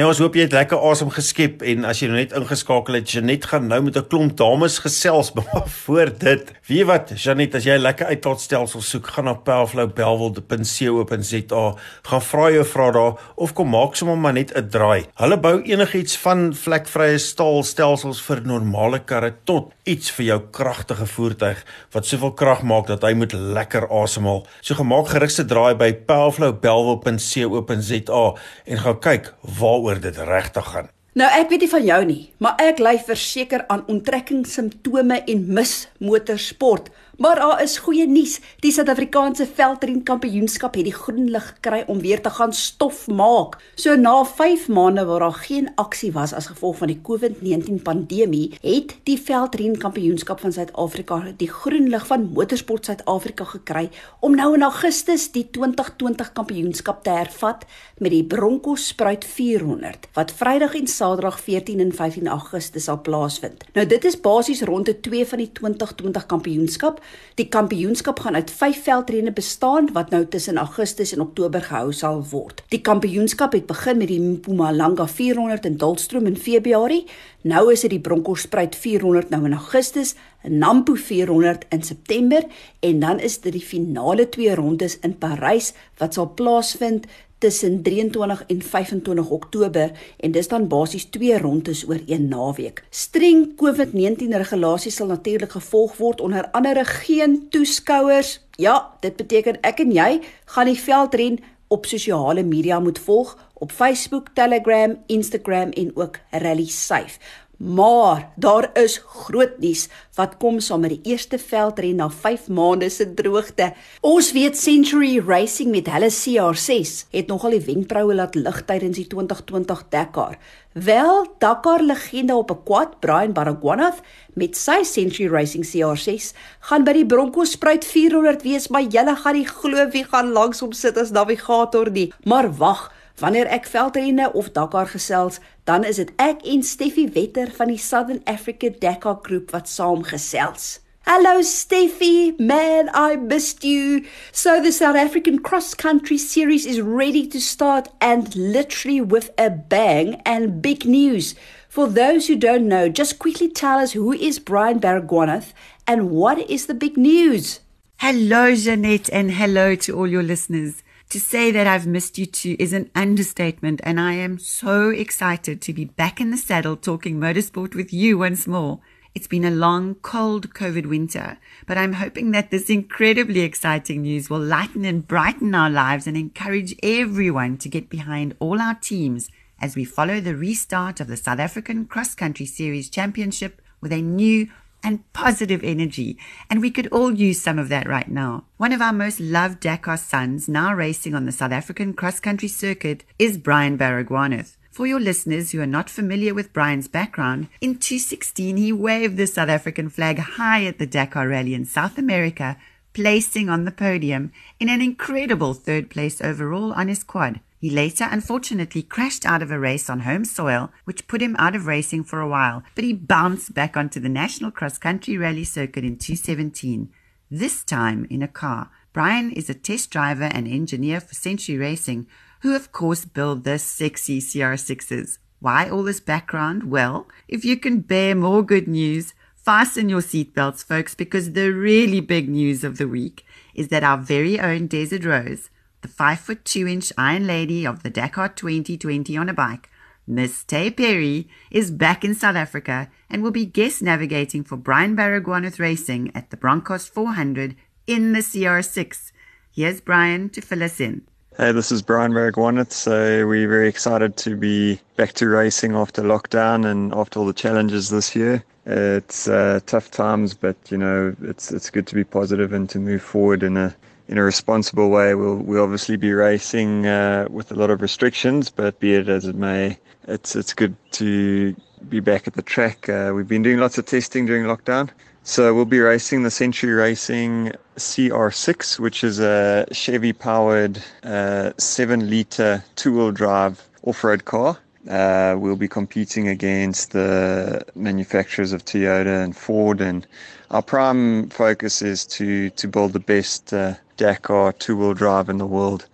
Nee, 0.00 0.08
ons 0.08 0.16
hoop 0.22 0.32
jy 0.32 0.46
het 0.46 0.54
lekker 0.56 0.80
asem 0.88 1.10
geskep 1.12 1.60
en 1.68 1.84
as 1.84 1.98
jy 2.00 2.06
nou 2.08 2.16
net 2.16 2.32
ingeskakel 2.32 2.96
het, 2.96 3.10
Janet 3.12 3.44
gaan 3.50 3.66
nou 3.68 3.84
met 3.84 4.00
'n 4.00 4.08
klomp 4.08 4.32
dames 4.38 4.78
gesels 4.80 5.28
maar 5.36 5.68
voor 5.68 6.08
dit. 6.18 6.52
Weet 6.68 6.86
wat, 6.88 7.12
Janet, 7.20 7.54
as 7.54 7.64
jy 7.68 7.76
'n 7.76 7.82
lekker 7.84 8.06
uitlaatstelsel 8.06 8.80
soek, 8.80 9.06
gaan 9.06 9.24
na 9.24 9.34
powerflowbelwel.co.za, 9.34 11.74
gaan 12.08 12.22
vra 12.22 12.50
jou 12.50 12.64
vra 12.64 12.90
daar 12.90 13.12
of 13.36 13.52
kom 13.52 13.68
maak 13.68 13.94
sommer 13.94 14.16
maar 14.16 14.32
net 14.32 14.56
'n 14.56 14.68
draai. 14.70 15.04
Hulle 15.20 15.36
bou 15.36 15.62
enigiets 15.62 16.16
van 16.16 16.54
vlekvrye 16.54 17.18
staalstelsels 17.18 18.22
vir 18.22 18.40
normale 18.40 18.98
karre 19.04 19.34
tot 19.44 19.72
iets 19.84 20.10
vir 20.10 20.26
jou 20.26 20.40
kragtige 20.50 21.06
voertuig 21.06 21.64
wat 21.92 22.06
soveel 22.06 22.32
krag 22.32 22.62
maak 22.62 22.86
dat 22.86 23.02
hy 23.02 23.12
moet 23.12 23.32
lekker 23.32 23.88
asemhaal. 23.90 24.46
So 24.62 24.74
gemaak 24.74 25.08
gerigste 25.08 25.44
draai 25.44 25.74
by 25.74 25.92
powerflowbelwel.co.za 25.92 28.34
en 28.64 28.78
gaan 28.78 29.00
kyk 29.00 29.34
waar 29.58 29.89
waaroor 29.90 30.00
dit 30.00 30.16
regtig 30.16 30.66
gaan. 30.66 30.88
Nou 31.18 31.26
ek 31.26 31.48
weet 31.50 31.64
nie 31.64 31.70
van 31.72 31.84
jou 31.84 32.04
nie, 32.06 32.22
maar 32.38 32.60
ek 32.62 32.78
ly 32.78 32.94
verseker 33.02 33.64
aan 33.66 33.82
onttrekkingssimptome 33.90 35.18
en 35.26 35.40
mis 35.50 35.88
motorsport. 35.98 36.90
Maar 37.20 37.36
daar 37.36 37.62
is 37.62 37.78
goeie 37.78 38.06
nuus. 38.08 38.38
Die 38.64 38.70
Suid-Afrikaanse 38.72 39.44
veldren 39.54 39.98
kampioenskap 40.08 40.74
het 40.78 40.86
die 40.88 40.94
groen 40.96 41.26
lig 41.28 41.46
gekry 41.50 41.82
om 41.92 41.98
weer 42.00 42.22
te 42.24 42.30
gaan 42.32 42.52
stof 42.56 43.02
maak. 43.12 43.58
So 43.76 43.92
na 43.94 44.24
5 44.24 44.68
maande 44.72 45.04
waar 45.04 45.20
daar 45.20 45.36
geen 45.36 45.68
aksie 45.74 46.12
was 46.12 46.32
as 46.32 46.48
gevolg 46.48 46.78
van 46.78 46.88
die 46.88 47.00
COVID-19 47.08 47.82
pandemie, 47.84 48.54
het 48.62 48.94
die 49.04 49.18
veldren 49.20 49.76
kampioenskap 49.78 50.40
van 50.40 50.52
Suid-Afrika 50.56 51.18
die 51.36 51.50
groen 51.50 51.90
lig 51.92 52.06
van 52.06 52.24
Motorsport 52.32 52.88
Suid-Afrika 52.88 53.44
gekry 53.44 53.90
om 54.20 54.34
nou 54.40 54.54
in 54.56 54.64
Augustus 54.64 55.28
die 55.36 55.44
2020 55.50 56.32
kampioenskap 56.32 57.04
te 57.04 57.12
hervat 57.18 57.68
met 57.98 58.16
die 58.16 58.24
Bronco 58.24 58.78
Spruit 58.80 59.28
400 59.28 60.08
wat 60.16 60.32
Vrydag 60.40 60.74
en 60.80 60.88
Saterdag 60.88 61.36
14 61.40 61.84
en 61.84 61.92
15 61.92 62.32
Augustus 62.32 62.88
sal 62.88 63.02
plaasvind. 63.04 63.68
Nou 63.76 63.84
dit 63.86 64.08
is 64.08 64.20
basies 64.20 64.64
ronde 64.64 64.96
2 65.00 65.28
van 65.34 65.44
die 65.44 65.52
2020 65.52 66.26
kampioenskap 66.26 67.04
Die 67.40 67.48
kampioenskap 67.48 68.18
gaan 68.20 68.34
uit 68.34 68.50
5 68.50 68.82
veldrenne 68.84 69.32
bestaan 69.32 69.88
wat 69.92 70.10
nou 70.10 70.26
tussen 70.28 70.58
Augustus 70.60 71.12
en 71.14 71.20
Oktober 71.20 71.62
gehou 71.62 71.92
sal 71.92 72.24
word. 72.30 72.62
Die 72.68 72.80
kampioenskap 72.84 73.52
het 73.56 73.66
begin 73.66 73.96
met 73.98 74.10
die 74.10 74.20
Mpumalanga 74.20 75.06
400 75.08 75.64
in 75.64 75.78
Dullstroom 75.80 76.26
in 76.26 76.36
Februarie. 76.36 77.06
Nou 77.42 77.72
is 77.72 77.80
dit 77.86 77.94
die 77.94 78.00
Bronkhorstspruit 78.00 78.76
400 78.76 79.30
nou 79.30 79.44
in 79.44 79.56
Augustus, 79.56 80.14
Nampo 80.42 80.94
400 80.94 81.64
in 81.68 81.82
September 81.82 82.44
en 82.80 83.00
dan 83.00 83.18
is 83.18 83.40
dit 83.40 83.52
die 83.52 83.64
finale 83.64 84.28
twee 84.28 84.54
rondes 84.54 84.98
in 85.04 85.18
Parys 85.18 85.72
wat 86.00 86.16
sal 86.16 86.32
plaasvind 86.34 87.08
tussen 87.40 87.82
23 87.82 88.44
en 88.46 88.62
25 88.62 89.28
Oktober 89.30 89.92
en 90.16 90.32
dis 90.32 90.48
dan 90.48 90.68
basies 90.68 91.06
twee 91.10 91.38
rondes 91.38 91.86
oor 91.88 92.00
een 92.06 92.28
naweek. 92.28 92.82
Streng 92.90 93.54
COVID-19 93.56 94.36
regulasies 94.36 95.00
sal 95.00 95.08
natuurlik 95.08 95.56
gevolg 95.56 95.96
word 95.96 96.20
onder 96.20 96.50
andere 96.50 96.84
geen 96.84 97.46
toeskouers. 97.50 98.40
Ja, 98.60 98.92
dit 99.00 99.16
beteken 99.16 99.60
ek 99.64 99.80
en 99.80 99.92
jy 99.96 100.10
gaan 100.52 100.68
die 100.68 100.80
veldren 100.80 101.40
op 101.70 101.86
sosiale 101.86 102.42
media 102.42 102.80
moet 102.80 102.98
volg 102.98 103.36
op 103.60 103.72
Facebook, 103.72 104.32
Telegram, 104.34 104.96
Instagram 105.06 105.70
en 105.70 105.90
ook 105.94 106.18
Rally 106.30 106.68
Safe. 106.68 107.18
Maar 107.60 108.32
daar 108.36 108.70
is 108.72 109.02
groot 109.04 109.58
nuus 109.60 109.88
wat 110.16 110.38
kom 110.40 110.60
saam 110.64 110.80
met 110.80 110.94
die 110.94 111.12
eerste 111.12 111.36
veldren 111.38 111.98
na 112.00 112.06
5 112.10 112.46
maande 112.48 112.88
se 112.88 113.04
droogte. 113.14 113.66
Ons 114.00 114.30
weet 114.32 114.56
Century 114.56 115.18
Racing 115.26 115.68
met 115.70 115.90
hulle 115.92 116.08
CR6 116.08 116.94
het 117.12 117.28
nogal 117.28 117.58
die 117.58 117.66
wenkbroue 117.66 118.16
laat 118.16 118.38
lig 118.38 118.62
tydens 118.64 118.96
die 118.96 119.04
2020 119.12 119.82
Dakar. 119.92 120.38
Wel, 120.72 121.26
Dakar 121.38 121.84
legende 121.84 122.34
op 122.34 122.50
'n 122.50 122.62
quad, 122.64 123.00
Brian 123.00 123.32
Baragwanath 123.32 124.00
met 124.34 124.56
sy 124.56 124.82
Century 124.82 125.28
Racing 125.28 125.64
CR6 125.64 126.32
gaan 126.60 126.84
by 126.84 126.92
die 126.92 127.06
Bronco 127.06 127.44
Spruit 127.44 127.84
400 127.84 128.42
wees, 128.42 128.68
maar 128.68 128.82
julle 128.82 129.16
gaan 129.16 129.34
nie 129.34 129.46
glo 129.46 129.88
wie 129.90 130.04
gaan 130.04 130.32
langs 130.32 130.60
hom 130.60 130.72
sit 130.72 130.96
as 130.96 131.10
navigator 131.10 131.90
nie. 131.90 132.12
Maar 132.24 132.56
wag, 132.56 132.92
Wanneer 133.20 133.50
ek 133.52 133.66
veldrenne 133.68 134.30
of 134.32 134.46
Dakar 134.56 134.86
gesels, 134.88 135.42
dan 135.68 135.84
is 135.84 135.98
dit 136.00 136.08
ek 136.16 136.40
en 136.48 136.62
Steffi 136.64 137.04
Wetter 137.12 137.50
van 137.52 137.68
die 137.68 137.76
Southern 137.76 138.22
Africa 138.24 138.70
Dakar 138.80 139.18
groep 139.26 139.52
wat 139.52 139.68
saamgesels. 139.68 140.78
Hello 141.04 141.42
Steffi, 141.44 142.32
man, 142.38 142.88
I 142.94 143.16
missed 143.16 143.62
you. 143.62 144.06
So 144.32 144.62
the 144.62 144.72
South 144.72 144.96
African 144.96 145.40
cross 145.40 145.74
country 145.74 146.16
series 146.16 146.64
is 146.64 146.80
ready 146.80 147.26
to 147.26 147.40
start 147.40 147.88
and 148.00 148.34
literally 148.34 149.02
with 149.02 149.28
a 149.36 149.50
bang 149.50 150.22
and 150.24 150.62
big 150.62 150.86
news. 150.86 151.34
For 151.68 151.88
those 151.88 152.26
who 152.26 152.36
don't 152.36 152.68
know, 152.68 152.88
just 152.88 153.18
quickly 153.18 153.50
tell 153.50 153.80
us 153.80 153.92
who 153.92 154.12
is 154.12 154.38
Brian 154.38 154.80
Baragwanath 154.80 155.52
and 155.86 156.10
what 156.10 156.38
is 156.48 156.66
the 156.66 156.74
big 156.74 156.96
news? 156.96 157.60
Hello 157.98 158.54
Jeanette 158.54 159.10
and 159.12 159.32
hello 159.32 159.74
to 159.74 159.94
all 159.94 160.06
your 160.06 160.22
listeners. 160.22 160.82
To 161.10 161.18
say 161.18 161.50
that 161.50 161.66
I've 161.66 161.88
missed 161.88 162.18
you 162.18 162.26
too 162.26 162.54
is 162.60 162.72
an 162.72 162.88
understatement, 162.94 163.80
and 163.82 163.98
I 163.98 164.12
am 164.12 164.38
so 164.38 164.90
excited 164.90 165.60
to 165.62 165.72
be 165.72 165.84
back 165.84 166.20
in 166.20 166.30
the 166.30 166.36
saddle 166.36 166.76
talking 166.76 167.16
motorsport 167.16 167.74
with 167.74 167.92
you 167.92 168.16
once 168.16 168.46
more. 168.46 168.78
It's 169.12 169.26
been 169.26 169.44
a 169.44 169.50
long, 169.50 169.96
cold 169.96 170.54
COVID 170.54 170.86
winter, 170.86 171.38
but 171.66 171.76
I'm 171.76 171.94
hoping 171.94 172.30
that 172.30 172.52
this 172.52 172.70
incredibly 172.70 173.40
exciting 173.40 174.02
news 174.02 174.30
will 174.30 174.38
lighten 174.38 174.84
and 174.84 175.08
brighten 175.08 175.52
our 175.52 175.68
lives 175.68 176.06
and 176.06 176.16
encourage 176.16 176.76
everyone 176.80 177.58
to 177.58 177.68
get 177.68 177.90
behind 177.90 178.36
all 178.38 178.60
our 178.60 178.76
teams 178.76 179.30
as 179.60 179.74
we 179.74 179.84
follow 179.84 180.20
the 180.20 180.36
restart 180.36 181.00
of 181.00 181.08
the 181.08 181.16
South 181.16 181.40
African 181.40 181.86
Cross 181.86 182.14
Country 182.14 182.46
Series 182.46 182.88
Championship 182.88 183.60
with 183.80 183.90
a 183.90 184.00
new 184.00 184.48
and 184.82 185.10
positive 185.12 185.62
energy. 185.62 186.18
And 186.48 186.60
we 186.60 186.70
could 186.70 186.86
all 186.88 187.12
use 187.12 187.40
some 187.40 187.58
of 187.58 187.68
that 187.68 187.88
right 187.88 188.08
now. 188.08 188.44
One 188.56 188.72
of 188.72 188.80
our 188.80 188.92
most 188.92 189.20
loved 189.20 189.60
Dakar 189.60 189.96
sons, 189.96 190.48
now 190.48 190.74
racing 190.74 191.14
on 191.14 191.26
the 191.26 191.32
South 191.32 191.52
African 191.52 191.94
cross 191.94 192.20
country 192.20 192.48
circuit, 192.48 193.04
is 193.18 193.38
Brian 193.38 193.76
Baragwanath. 193.76 194.56
For 194.70 194.86
your 194.86 195.00
listeners 195.00 195.50
who 195.50 195.60
are 195.60 195.66
not 195.66 195.90
familiar 195.90 196.32
with 196.32 196.52
Brian's 196.52 196.88
background, 196.88 197.48
in 197.60 197.74
2016 197.74 198.56
he 198.56 198.72
waved 198.72 199.16
the 199.16 199.26
South 199.26 199.48
African 199.48 199.88
flag 199.88 200.18
high 200.18 200.64
at 200.64 200.78
the 200.78 200.86
Dakar 200.86 201.28
Rally 201.28 201.54
in 201.54 201.64
South 201.64 201.98
America, 201.98 202.56
placing 202.92 203.48
on 203.48 203.64
the 203.64 203.72
podium 203.72 204.32
in 204.58 204.68
an 204.68 204.80
incredible 204.80 205.54
third 205.54 205.90
place 205.90 206.20
overall 206.20 206.72
on 206.72 206.88
his 206.88 207.04
quad. 207.04 207.40
He 207.60 207.68
later 207.68 208.08
unfortunately 208.10 208.82
crashed 208.82 209.26
out 209.26 209.42
of 209.42 209.50
a 209.50 209.58
race 209.58 209.90
on 209.90 210.00
home 210.00 210.24
soil, 210.24 210.72
which 210.84 211.06
put 211.06 211.20
him 211.20 211.36
out 211.38 211.54
of 211.54 211.66
racing 211.66 212.04
for 212.04 212.18
a 212.18 212.28
while, 212.28 212.62
but 212.74 212.84
he 212.84 212.94
bounced 212.94 213.52
back 213.52 213.76
onto 213.76 214.00
the 214.00 214.08
National 214.08 214.50
Cross 214.50 214.78
Country 214.78 215.18
Rally 215.18 215.44
circuit 215.44 215.84
in 215.84 215.98
2017, 215.98 216.90
this 217.30 217.62
time 217.62 218.06
in 218.08 218.22
a 218.22 218.28
car. 218.28 218.70
Brian 218.94 219.30
is 219.30 219.50
a 219.50 219.54
test 219.54 219.90
driver 219.90 220.24
and 220.24 220.48
engineer 220.48 221.00
for 221.00 221.14
Century 221.14 221.58
Racing, 221.58 222.06
who 222.40 222.56
of 222.56 222.72
course 222.72 223.04
build 223.04 223.44
the 223.44 223.58
sexy 223.58 224.22
CR6s. 224.22 225.18
Why 225.38 225.68
all 225.68 225.82
this 225.82 226.00
background? 226.00 226.70
Well, 226.70 227.08
if 227.28 227.44
you 227.44 227.58
can 227.58 227.80
bear 227.80 228.14
more 228.14 228.42
good 228.42 228.68
news, 228.68 229.12
fasten 229.36 229.90
your 229.90 230.00
seatbelts, 230.00 230.64
folks, 230.64 230.94
because 230.94 231.32
the 231.32 231.50
really 231.52 232.00
big 232.00 232.26
news 232.26 232.64
of 232.64 232.78
the 232.78 232.88
week 232.88 233.26
is 233.54 233.68
that 233.68 233.84
our 233.84 233.98
very 233.98 234.40
own 234.40 234.66
Desert 234.66 235.04
Rose 235.04 235.50
the 235.82 235.88
5 235.88 236.20
foot 236.20 236.44
2 236.44 236.66
inch 236.66 236.92
Iron 236.98 237.26
Lady 237.26 237.66
of 237.66 237.82
the 237.82 237.90
Dakar 237.90 238.28
2020 238.28 239.16
on 239.16 239.28
a 239.28 239.34
bike, 239.34 239.68
Miss 240.06 240.44
Tay 240.44 240.70
Perry, 240.70 241.28
is 241.50 241.70
back 241.70 242.04
in 242.04 242.14
South 242.14 242.36
Africa 242.36 242.90
and 243.08 243.22
will 243.22 243.30
be 243.30 243.46
guest 243.46 243.82
navigating 243.82 244.44
for 244.44 244.56
Brian 244.56 244.96
Baragwanath 244.96 245.58
Racing 245.58 246.10
at 246.14 246.30
the 246.30 246.36
Broncos 246.36 246.86
400 246.86 247.56
in 247.86 248.12
the 248.12 248.20
CR6. 248.20 249.12
Here's 249.52 249.80
Brian 249.80 250.28
to 250.30 250.40
fill 250.40 250.62
us 250.62 250.80
in. 250.80 251.02
Hey, 251.36 251.52
this 251.52 251.72
is 251.72 251.80
Brian 251.80 252.12
Baragwanath. 252.12 252.72
So 252.72 253.26
we're 253.26 253.48
very 253.48 253.68
excited 253.68 254.16
to 254.18 254.36
be 254.36 254.80
back 254.96 255.14
to 255.14 255.28
racing 255.28 255.74
after 255.74 256.02
lockdown 256.02 256.66
and 256.70 256.92
after 256.92 257.20
all 257.20 257.26
the 257.26 257.32
challenges 257.32 257.88
this 257.88 258.14
year. 258.14 258.44
It's 258.66 259.26
uh, 259.26 259.60
tough 259.64 259.90
times, 259.90 260.34
but 260.34 260.56
you 260.70 260.76
know 260.76 261.16
it's 261.22 261.50
it's 261.50 261.70
good 261.70 261.86
to 261.86 261.94
be 261.94 262.04
positive 262.04 262.52
and 262.52 262.68
to 262.68 262.78
move 262.78 263.02
forward 263.02 263.42
in 263.42 263.56
a 263.56 263.74
in 264.10 264.18
a 264.18 264.24
responsible 264.24 264.90
way. 264.90 265.14
We'll 265.14 265.36
we'll 265.36 265.62
obviously 265.62 265.96
be 265.96 266.12
racing 266.12 266.86
uh, 266.86 267.28
with 267.30 267.52
a 267.52 267.54
lot 267.54 267.70
of 267.70 267.80
restrictions, 267.80 268.50
but 268.50 268.78
be 268.80 268.94
it 268.94 269.08
as 269.08 269.24
it 269.24 269.36
may, 269.36 269.78
it's 270.08 270.34
it's 270.34 270.52
good 270.52 270.74
to 270.92 271.54
be 271.88 272.00
back 272.00 272.26
at 272.26 272.34
the 272.34 272.42
track. 272.42 272.88
Uh, 272.88 273.12
we've 273.14 273.28
been 273.28 273.42
doing 273.42 273.58
lots 273.58 273.78
of 273.78 273.86
testing 273.86 274.26
during 274.26 274.44
lockdown, 274.44 274.90
so 275.22 275.54
we'll 275.54 275.64
be 275.64 275.78
racing 275.78 276.24
the 276.24 276.30
Century 276.30 276.72
Racing 276.72 277.52
CR6, 277.76 278.80
which 278.80 279.04
is 279.04 279.20
a 279.20 279.64
Chevy-powered 279.72 280.82
uh, 281.04 281.52
seven-liter 281.56 282.62
two-wheel 282.76 283.12
drive 283.12 283.62
off-road 283.84 284.24
car. 284.24 284.58
Uh, 284.88 285.36
we'll 285.38 285.56
be 285.56 285.68
competing 285.68 286.26
against 286.26 286.90
the 286.92 287.64
manufacturers 287.74 288.52
of 288.52 288.64
Toyota 288.64 289.22
and 289.22 289.36
Ford, 289.36 289.80
and 289.80 290.06
our 290.50 290.62
prime 290.62 291.28
focus 291.28 291.80
is 291.80 292.04
to 292.06 292.50
to 292.50 292.66
build 292.66 292.92
the 292.92 292.98
best 292.98 293.54
Dakar 294.00 294.52
two-wheel 294.54 294.94
drive 294.94 295.28
in 295.28 295.36
the 295.36 295.46
world. 295.46 295.86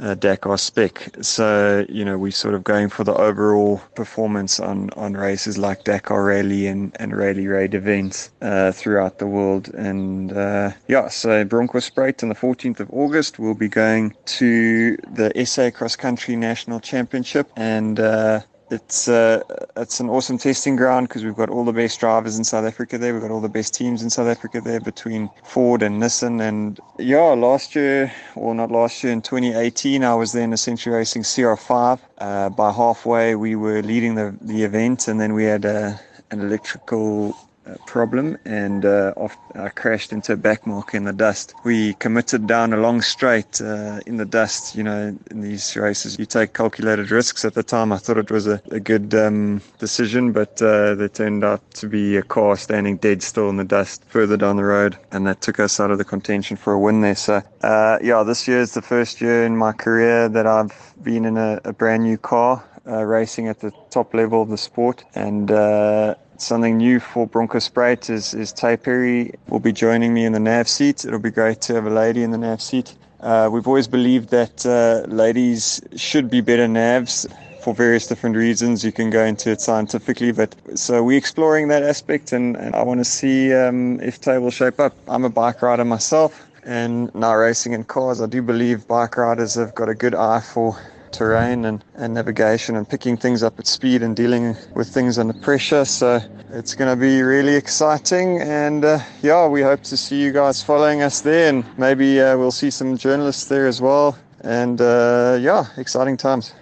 uh, 0.00 0.14
Dakar 0.14 0.58
spec. 0.58 1.10
So, 1.20 1.86
you 1.88 2.04
know, 2.04 2.18
we're 2.18 2.32
sort 2.32 2.54
of 2.54 2.64
going 2.64 2.88
for 2.88 3.04
the 3.04 3.14
overall 3.14 3.78
performance 3.94 4.58
on, 4.58 4.90
on 4.96 5.14
races 5.14 5.58
like 5.58 5.84
Dakar 5.84 6.24
Rally 6.24 6.66
and, 6.66 6.94
and 6.98 7.16
Rally 7.16 7.46
Raid 7.46 7.74
events 7.74 8.30
uh, 8.42 8.72
throughout 8.72 9.18
the 9.18 9.26
world. 9.26 9.68
And 9.74 10.32
uh, 10.32 10.72
yeah, 10.88 11.08
so 11.08 11.44
Broncospruit 11.44 12.22
on 12.22 12.28
the 12.28 12.34
14th 12.34 12.80
of 12.80 12.90
August, 12.90 13.38
we'll 13.38 13.54
be 13.54 13.68
going 13.68 14.14
to 14.26 14.96
the 15.12 15.44
SA 15.44 15.70
Cross 15.70 15.96
Country 15.96 16.36
National 16.36 16.80
Championship. 16.80 17.50
And 17.56 18.00
uh, 18.00 18.40
it's 18.74 19.08
uh, 19.08 19.40
it's 19.76 20.00
an 20.00 20.08
awesome 20.10 20.36
testing 20.38 20.76
ground 20.76 21.08
because 21.08 21.24
we've 21.24 21.36
got 21.36 21.48
all 21.48 21.64
the 21.64 21.72
best 21.72 22.00
drivers 22.00 22.36
in 22.36 22.44
South 22.44 22.64
Africa 22.64 22.98
there. 22.98 23.12
We've 23.12 23.22
got 23.22 23.30
all 23.30 23.40
the 23.40 23.48
best 23.48 23.72
teams 23.72 24.02
in 24.02 24.10
South 24.10 24.26
Africa 24.26 24.60
there 24.60 24.80
between 24.80 25.30
Ford 25.44 25.82
and 25.82 26.02
Nissan. 26.02 26.40
And 26.40 26.80
yeah, 26.98 27.20
last 27.48 27.74
year, 27.74 28.12
or 28.34 28.54
not 28.54 28.70
last 28.70 29.02
year, 29.02 29.12
in 29.12 29.22
2018, 29.22 30.04
I 30.04 30.14
was 30.14 30.32
there 30.32 30.44
in 30.44 30.52
Essentially 30.52 30.94
Racing 30.94 31.22
CR5. 31.22 32.00
Uh, 32.18 32.48
by 32.50 32.72
halfway, 32.72 33.34
we 33.34 33.54
were 33.56 33.82
leading 33.82 34.14
the 34.16 34.36
the 34.40 34.64
event, 34.64 35.08
and 35.08 35.20
then 35.20 35.32
we 35.34 35.44
had 35.44 35.64
a, 35.64 35.98
an 36.30 36.40
electrical 36.40 37.32
uh, 37.32 37.53
problem 37.86 38.38
and 38.44 38.84
uh, 38.84 39.12
off, 39.16 39.36
I 39.54 39.68
crashed 39.68 40.12
into 40.12 40.32
a 40.32 40.36
backmark 40.36 40.94
in 40.94 41.04
the 41.04 41.12
dust. 41.12 41.54
We 41.64 41.94
committed 41.94 42.46
down 42.46 42.72
a 42.72 42.76
long 42.76 43.00
straight 43.02 43.60
uh, 43.60 44.00
in 44.06 44.16
the 44.16 44.24
dust. 44.24 44.76
You 44.76 44.82
know, 44.82 45.16
in 45.30 45.40
these 45.40 45.76
races, 45.76 46.18
you 46.18 46.26
take 46.26 46.52
calculated 46.52 47.10
risks. 47.10 47.44
At 47.44 47.54
the 47.54 47.62
time, 47.62 47.92
I 47.92 47.98
thought 47.98 48.18
it 48.18 48.30
was 48.30 48.46
a, 48.46 48.60
a 48.70 48.80
good 48.80 49.14
um, 49.14 49.62
decision, 49.78 50.32
but 50.32 50.60
uh, 50.60 50.94
they 50.94 51.08
turned 51.08 51.44
out 51.44 51.68
to 51.74 51.88
be 51.88 52.16
a 52.16 52.22
car 52.22 52.56
standing 52.56 52.96
dead 52.96 53.22
still 53.22 53.48
in 53.50 53.56
the 53.56 53.64
dust 53.64 54.04
further 54.08 54.36
down 54.36 54.56
the 54.56 54.64
road, 54.64 54.96
and 55.12 55.26
that 55.26 55.40
took 55.40 55.60
us 55.60 55.80
out 55.80 55.90
of 55.90 55.98
the 55.98 56.04
contention 56.04 56.56
for 56.56 56.72
a 56.72 56.78
win 56.78 57.00
there. 57.00 57.14
So, 57.14 57.42
uh, 57.62 57.98
yeah, 58.02 58.22
this 58.22 58.46
year 58.46 58.60
is 58.60 58.74
the 58.74 58.82
first 58.82 59.20
year 59.20 59.44
in 59.44 59.56
my 59.56 59.72
career 59.72 60.28
that 60.28 60.46
I've 60.46 60.94
been 61.02 61.24
in 61.24 61.36
a, 61.36 61.60
a 61.64 61.72
brand 61.72 62.04
new 62.04 62.18
car. 62.18 62.64
Uh, 62.86 63.02
racing 63.02 63.48
at 63.48 63.60
the 63.60 63.72
top 63.88 64.12
level 64.12 64.42
of 64.42 64.50
the 64.50 64.58
sport, 64.58 65.04
and 65.14 65.50
uh, 65.50 66.14
something 66.38 66.76
new 66.76 67.00
for 67.00 67.26
Broncospruit 67.26 68.10
is, 68.10 68.34
is 68.34 68.52
Tay 68.52 68.76
Perry 68.76 69.32
will 69.48 69.60
be 69.60 69.72
joining 69.72 70.14
me 70.14 70.24
in 70.24 70.32
the 70.32 70.40
nav 70.40 70.68
seat. 70.68 71.04
It'll 71.04 71.18
be 71.18 71.30
great 71.30 71.60
to 71.62 71.74
have 71.74 71.86
a 71.86 71.90
lady 71.90 72.22
in 72.22 72.30
the 72.30 72.38
nav 72.38 72.60
seat. 72.60 72.94
Uh, 73.20 73.48
we've 73.50 73.66
always 73.66 73.88
believed 73.88 74.28
that 74.30 74.66
uh, 74.66 75.08
ladies 75.10 75.80
should 75.96 76.28
be 76.28 76.40
better 76.40 76.66
navs 76.66 77.26
for 77.62 77.74
various 77.74 78.06
different 78.06 78.36
reasons. 78.36 78.84
You 78.84 78.92
can 78.92 79.08
go 79.08 79.24
into 79.24 79.50
it 79.50 79.60
scientifically, 79.62 80.32
but 80.32 80.54
so 80.74 81.02
we're 81.02 81.16
exploring 81.16 81.68
that 81.68 81.82
aspect, 81.82 82.32
and, 82.32 82.56
and 82.56 82.74
I 82.74 82.82
want 82.82 83.00
to 83.00 83.04
see 83.04 83.54
um, 83.54 83.98
if 84.00 84.20
Tay 84.20 84.36
will 84.36 84.50
shape 84.50 84.78
up. 84.78 84.94
I'm 85.08 85.24
a 85.24 85.30
bike 85.30 85.62
rider 85.62 85.84
myself, 85.84 86.46
and 86.64 87.14
now 87.14 87.34
racing 87.34 87.72
in 87.72 87.84
cars, 87.84 88.20
I 88.20 88.26
do 88.26 88.42
believe 88.42 88.86
bike 88.86 89.16
riders 89.16 89.54
have 89.54 89.74
got 89.74 89.88
a 89.88 89.94
good 89.94 90.14
eye 90.14 90.40
for 90.40 90.78
terrain 91.14 91.64
and, 91.64 91.84
and 91.94 92.12
navigation 92.12 92.76
and 92.76 92.88
picking 92.88 93.16
things 93.16 93.42
up 93.42 93.58
at 93.58 93.66
speed 93.66 94.02
and 94.02 94.16
dealing 94.16 94.56
with 94.74 94.88
things 94.88 95.18
under 95.18 95.32
pressure. 95.32 95.84
So 95.84 96.20
it's 96.50 96.74
going 96.74 96.90
to 96.90 97.00
be 97.00 97.22
really 97.22 97.54
exciting. 97.54 98.40
And 98.42 98.84
uh, 98.84 98.98
yeah, 99.22 99.46
we 99.46 99.62
hope 99.62 99.82
to 99.84 99.96
see 99.96 100.20
you 100.20 100.32
guys 100.32 100.62
following 100.62 101.02
us 101.02 101.20
there. 101.20 101.48
And 101.48 101.64
maybe 101.78 102.20
uh, 102.20 102.36
we'll 102.36 102.50
see 102.50 102.70
some 102.70 102.98
journalists 102.98 103.46
there 103.46 103.66
as 103.66 103.80
well. 103.80 104.18
And 104.40 104.80
uh, 104.80 105.38
yeah, 105.40 105.66
exciting 105.76 106.16
times. 106.16 106.52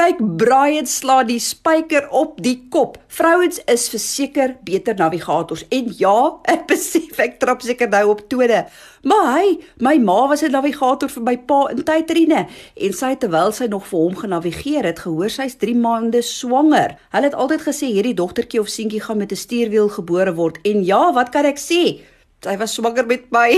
Kyk, 0.00 0.20
Brian 0.40 0.86
slaan 0.88 1.26
die 1.28 1.42
spyker 1.44 2.06
op 2.16 2.38
die 2.40 2.54
kop. 2.72 2.94
Vrouens 3.12 3.58
is 3.68 3.82
verseker 3.92 4.54
beter 4.64 4.96
navigators 4.96 5.66
en 5.68 5.90
ja, 5.98 6.14
ek 6.48 6.62
besef 6.70 7.20
ek 7.20 7.36
trap 7.42 7.60
seker 7.60 7.90
nou 7.92 8.06
op 8.14 8.22
tone. 8.32 8.62
Maar 9.04 9.26
hy, 9.34 9.50
my 9.84 9.92
ma 10.00 10.22
was 10.30 10.40
'n 10.40 10.56
navigator 10.56 11.12
vir 11.12 11.26
my 11.26 11.36
pa 11.36 11.58
in 11.74 11.84
Tydrine 11.84 12.46
en 12.48 12.96
sy 12.96 13.12
terwyl 13.20 13.52
sy 13.52 13.68
nog 13.68 13.84
vir 13.90 14.00
hom 14.00 14.16
genavigeer 14.22 14.88
het, 14.88 15.04
gehoor 15.04 15.28
sy's 15.28 15.60
3 15.60 15.76
maande 15.76 16.24
swanger. 16.24 16.96
Hulle 17.12 17.28
het 17.28 17.36
altyd 17.36 17.68
gesê 17.68 17.92
hierdie 17.92 18.16
dogtertjie 18.16 18.64
of 18.64 18.72
seentjie 18.72 19.04
gaan 19.04 19.20
met 19.20 19.36
'n 19.36 19.36
stuurwiel 19.36 19.92
gebore 20.00 20.32
word 20.32 20.64
en 20.64 20.80
ja, 20.80 21.12
wat 21.12 21.28
kan 21.28 21.44
ek 21.44 21.60
sê? 21.60 22.00
Sy 22.40 22.56
was 22.56 22.72
swanger 22.72 23.04
met 23.04 23.28
my. 23.30 23.52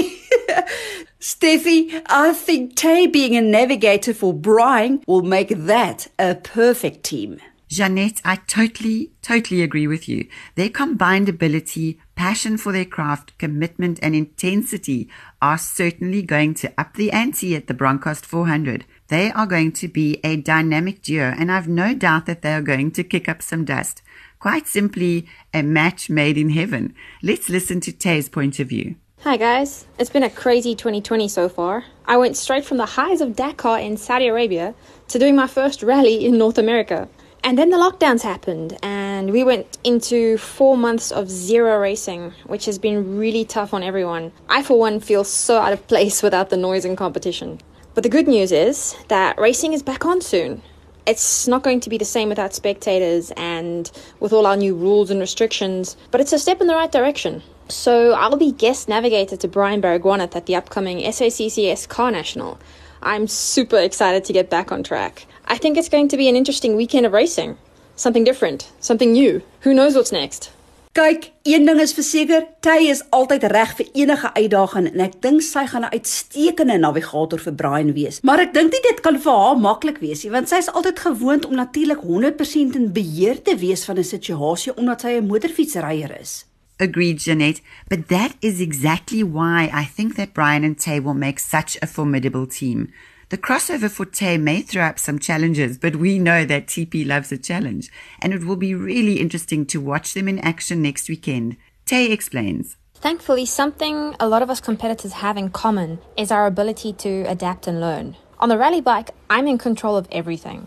Steffi, 1.22 2.02
I 2.06 2.32
think 2.32 2.74
Tay 2.74 3.06
being 3.06 3.36
a 3.36 3.40
navigator 3.40 4.12
for 4.12 4.34
Brian 4.34 5.04
will 5.06 5.22
make 5.22 5.50
that 5.50 6.08
a 6.18 6.34
perfect 6.34 7.04
team. 7.04 7.38
Jeanette, 7.68 8.20
I 8.24 8.40
totally, 8.48 9.12
totally 9.22 9.62
agree 9.62 9.86
with 9.86 10.08
you. 10.08 10.26
Their 10.56 10.68
combined 10.68 11.28
ability, 11.28 12.00
passion 12.16 12.58
for 12.58 12.72
their 12.72 12.84
craft, 12.84 13.38
commitment, 13.38 14.00
and 14.02 14.16
intensity 14.16 15.08
are 15.40 15.58
certainly 15.58 16.22
going 16.22 16.54
to 16.54 16.72
up 16.76 16.94
the 16.94 17.12
ante 17.12 17.54
at 17.54 17.68
the 17.68 17.74
Broncost 17.74 18.24
400. 18.26 18.84
They 19.06 19.30
are 19.30 19.46
going 19.46 19.70
to 19.74 19.86
be 19.86 20.18
a 20.24 20.34
dynamic 20.34 21.02
duo, 21.02 21.32
and 21.38 21.52
I've 21.52 21.68
no 21.68 21.94
doubt 21.94 22.26
that 22.26 22.42
they 22.42 22.52
are 22.52 22.62
going 22.62 22.90
to 22.90 23.04
kick 23.04 23.28
up 23.28 23.42
some 23.42 23.64
dust. 23.64 24.02
Quite 24.40 24.66
simply, 24.66 25.28
a 25.54 25.62
match 25.62 26.10
made 26.10 26.36
in 26.36 26.50
heaven. 26.50 26.96
Let's 27.22 27.48
listen 27.48 27.78
to 27.82 27.92
Tay's 27.92 28.28
point 28.28 28.58
of 28.58 28.70
view. 28.70 28.96
Hi 29.24 29.36
guys, 29.36 29.86
it's 30.00 30.10
been 30.10 30.24
a 30.24 30.28
crazy 30.28 30.74
2020 30.74 31.28
so 31.28 31.48
far. 31.48 31.84
I 32.06 32.16
went 32.16 32.36
straight 32.36 32.64
from 32.64 32.78
the 32.78 32.86
highs 32.98 33.20
of 33.20 33.36
Dakar 33.36 33.78
in 33.78 33.96
Saudi 33.96 34.26
Arabia 34.26 34.74
to 35.06 35.18
doing 35.20 35.36
my 35.36 35.46
first 35.46 35.80
rally 35.84 36.26
in 36.26 36.36
North 36.36 36.58
America. 36.58 37.08
And 37.44 37.56
then 37.56 37.70
the 37.70 37.76
lockdowns 37.76 38.22
happened, 38.22 38.76
and 38.82 39.30
we 39.30 39.44
went 39.44 39.78
into 39.84 40.38
four 40.38 40.76
months 40.76 41.12
of 41.12 41.30
zero 41.30 41.78
racing, 41.78 42.32
which 42.48 42.64
has 42.64 42.80
been 42.80 43.16
really 43.16 43.44
tough 43.44 43.72
on 43.72 43.84
everyone. 43.84 44.32
I, 44.48 44.64
for 44.64 44.76
one, 44.76 44.98
feel 44.98 45.22
so 45.22 45.58
out 45.58 45.72
of 45.72 45.86
place 45.86 46.20
without 46.24 46.50
the 46.50 46.56
noise 46.56 46.84
and 46.84 46.98
competition. 46.98 47.60
But 47.94 48.02
the 48.02 48.10
good 48.10 48.26
news 48.26 48.50
is 48.50 48.96
that 49.06 49.38
racing 49.38 49.72
is 49.72 49.84
back 49.84 50.04
on 50.04 50.20
soon. 50.20 50.62
It's 51.06 51.46
not 51.46 51.62
going 51.62 51.78
to 51.78 51.90
be 51.90 51.96
the 51.96 52.04
same 52.04 52.28
without 52.28 52.54
spectators 52.54 53.30
and 53.36 53.88
with 54.18 54.32
all 54.32 54.48
our 54.48 54.56
new 54.56 54.74
rules 54.74 55.12
and 55.12 55.20
restrictions, 55.20 55.96
but 56.10 56.20
it's 56.20 56.32
a 56.32 56.40
step 56.40 56.60
in 56.60 56.66
the 56.66 56.74
right 56.74 56.90
direction. 56.90 57.44
So 57.68 58.12
I'll 58.12 58.36
be 58.36 58.52
guest 58.52 58.88
navigator 58.88 59.36
to 59.36 59.48
Brian 59.48 59.80
Baragwanath 59.80 60.36
at 60.36 60.46
the 60.46 60.56
upcoming 60.56 60.98
SACCS 60.98 61.88
Car 61.88 62.10
National. 62.10 62.58
I'm 63.02 63.26
super 63.26 63.78
excited 63.78 64.24
to 64.24 64.32
get 64.32 64.50
back 64.50 64.70
on 64.70 64.82
track. 64.82 65.26
I 65.46 65.58
think 65.58 65.76
it's 65.76 65.88
going 65.88 66.08
to 66.08 66.16
be 66.16 66.28
an 66.28 66.36
interesting 66.36 66.76
weekend 66.76 67.06
of 67.06 67.12
racing. 67.12 67.56
Something 67.96 68.24
different, 68.24 68.70
something 68.80 69.12
new. 69.12 69.42
Who 69.60 69.74
knows 69.74 69.94
what's 69.94 70.12
next? 70.12 70.50
Kyk, 70.92 71.30
een 71.42 71.64
ding 71.64 71.80
is 71.80 71.94
verseker, 71.96 72.42
Tay 72.60 72.90
is 72.92 73.00
altyd 73.16 73.46
reg 73.48 73.70
vir 73.78 73.86
enige 73.96 74.28
uitdaging 74.34 74.90
en 74.90 75.00
ek 75.00 75.14
dink 75.24 75.40
sy 75.40 75.62
gaan 75.70 75.86
'n 75.88 75.94
uitstekende 75.96 76.76
navigator 76.78 77.40
vir 77.40 77.54
Brian 77.54 77.92
wees. 77.96 78.20
Maar 78.22 78.40
ek 78.40 78.52
dink 78.52 78.72
nie 78.72 78.82
dit 78.90 79.00
kan 79.00 79.18
vir 79.18 79.32
haar 79.32 79.56
maklik 79.56 80.00
wees 80.00 80.24
nie, 80.24 80.30
want 80.30 80.48
sy 80.48 80.58
is 80.58 80.68
altyd 80.68 80.98
gewoond 80.98 81.46
om 81.46 81.54
natuurlik 81.54 82.04
100% 82.04 82.76
in 82.76 82.92
beheer 82.92 83.42
te 83.42 83.56
wees 83.56 83.84
van 83.84 83.96
'n 83.96 84.04
situasie 84.04 84.76
omdat 84.76 85.00
sy 85.00 85.16
'n 85.16 85.26
motorfietsryer 85.26 86.20
is. 86.20 86.44
Agreed, 86.82 87.20
Jeanette. 87.20 87.60
But 87.88 88.08
that 88.08 88.34
is 88.42 88.60
exactly 88.60 89.22
why 89.22 89.70
I 89.72 89.84
think 89.84 90.16
that 90.16 90.34
Brian 90.34 90.64
and 90.64 90.76
Tay 90.76 90.98
will 90.98 91.14
make 91.14 91.38
such 91.38 91.78
a 91.80 91.86
formidable 91.86 92.44
team. 92.44 92.92
The 93.28 93.38
crossover 93.38 93.88
for 93.88 94.04
Tay 94.04 94.36
may 94.36 94.62
throw 94.62 94.82
up 94.82 94.98
some 94.98 95.20
challenges, 95.20 95.78
but 95.78 95.94
we 95.94 96.18
know 96.18 96.44
that 96.44 96.66
TP 96.66 97.06
loves 97.06 97.30
a 97.30 97.38
challenge, 97.38 97.88
and 98.20 98.34
it 98.34 98.44
will 98.44 98.56
be 98.56 98.74
really 98.74 99.20
interesting 99.20 99.64
to 99.66 99.80
watch 99.80 100.12
them 100.12 100.26
in 100.26 100.40
action 100.40 100.82
next 100.82 101.08
weekend. 101.08 101.56
Tay 101.86 102.10
explains. 102.10 102.76
Thankfully, 102.94 103.46
something 103.46 104.16
a 104.18 104.26
lot 104.26 104.42
of 104.42 104.50
us 104.50 104.60
competitors 104.60 105.12
have 105.12 105.36
in 105.36 105.50
common 105.50 106.00
is 106.16 106.32
our 106.32 106.46
ability 106.46 106.92
to 106.94 107.22
adapt 107.28 107.68
and 107.68 107.80
learn. 107.80 108.16
On 108.40 108.48
the 108.48 108.58
rally 108.58 108.80
bike, 108.80 109.10
I'm 109.30 109.46
in 109.46 109.56
control 109.56 109.96
of 109.96 110.08
everything. 110.10 110.66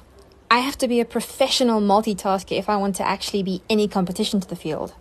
I 0.50 0.60
have 0.60 0.78
to 0.78 0.88
be 0.88 1.02
a 1.02 1.06
professional 1.06 1.82
multitasker 1.82 2.58
if 2.58 2.70
I 2.70 2.78
want 2.78 2.96
to 2.96 3.06
actually 3.06 3.44
be 3.44 3.62
any 3.70 3.90
competition 3.90 4.40
to 4.40 4.48
the 4.48 4.56
field. 4.56 4.94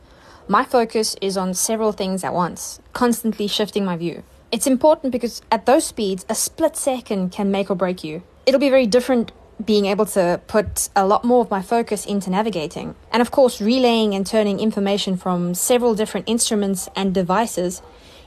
My 0.47 0.63
focus 0.63 1.17
is 1.23 1.39
on 1.39 1.55
several 1.55 1.93
things 1.93 2.23
at 2.23 2.35
once, 2.35 2.79
constantly 2.93 3.47
shifting 3.47 3.83
my 3.83 3.97
view. 3.97 4.23
It's 4.53 4.67
important 4.67 5.11
because 5.11 5.41
at 5.51 5.65
those 5.65 5.87
speeds, 5.87 6.27
a 6.29 6.35
split 6.35 6.77
second 6.77 7.33
can 7.33 7.51
make 7.51 7.71
or 7.71 7.75
break 7.75 8.05
you. 8.05 8.23
It'll 8.45 8.61
be 8.61 8.69
very 8.69 8.87
different 8.87 9.33
being 9.65 9.87
able 9.87 10.05
to 10.05 10.43
put 10.47 10.91
a 10.95 11.07
lot 11.07 11.25
more 11.25 11.41
of 11.41 11.51
my 11.51 11.63
focus 11.63 12.05
into 12.05 12.29
navigating. 12.29 12.95
And 13.11 13.23
of 13.23 13.31
course, 13.31 13.59
relaying 13.59 14.15
and 14.15 14.27
turning 14.27 14.61
information 14.61 15.17
from 15.17 15.55
several 15.55 15.95
different 15.95 16.29
instruments 16.29 16.91
and 16.95 17.15
devices 17.15 17.81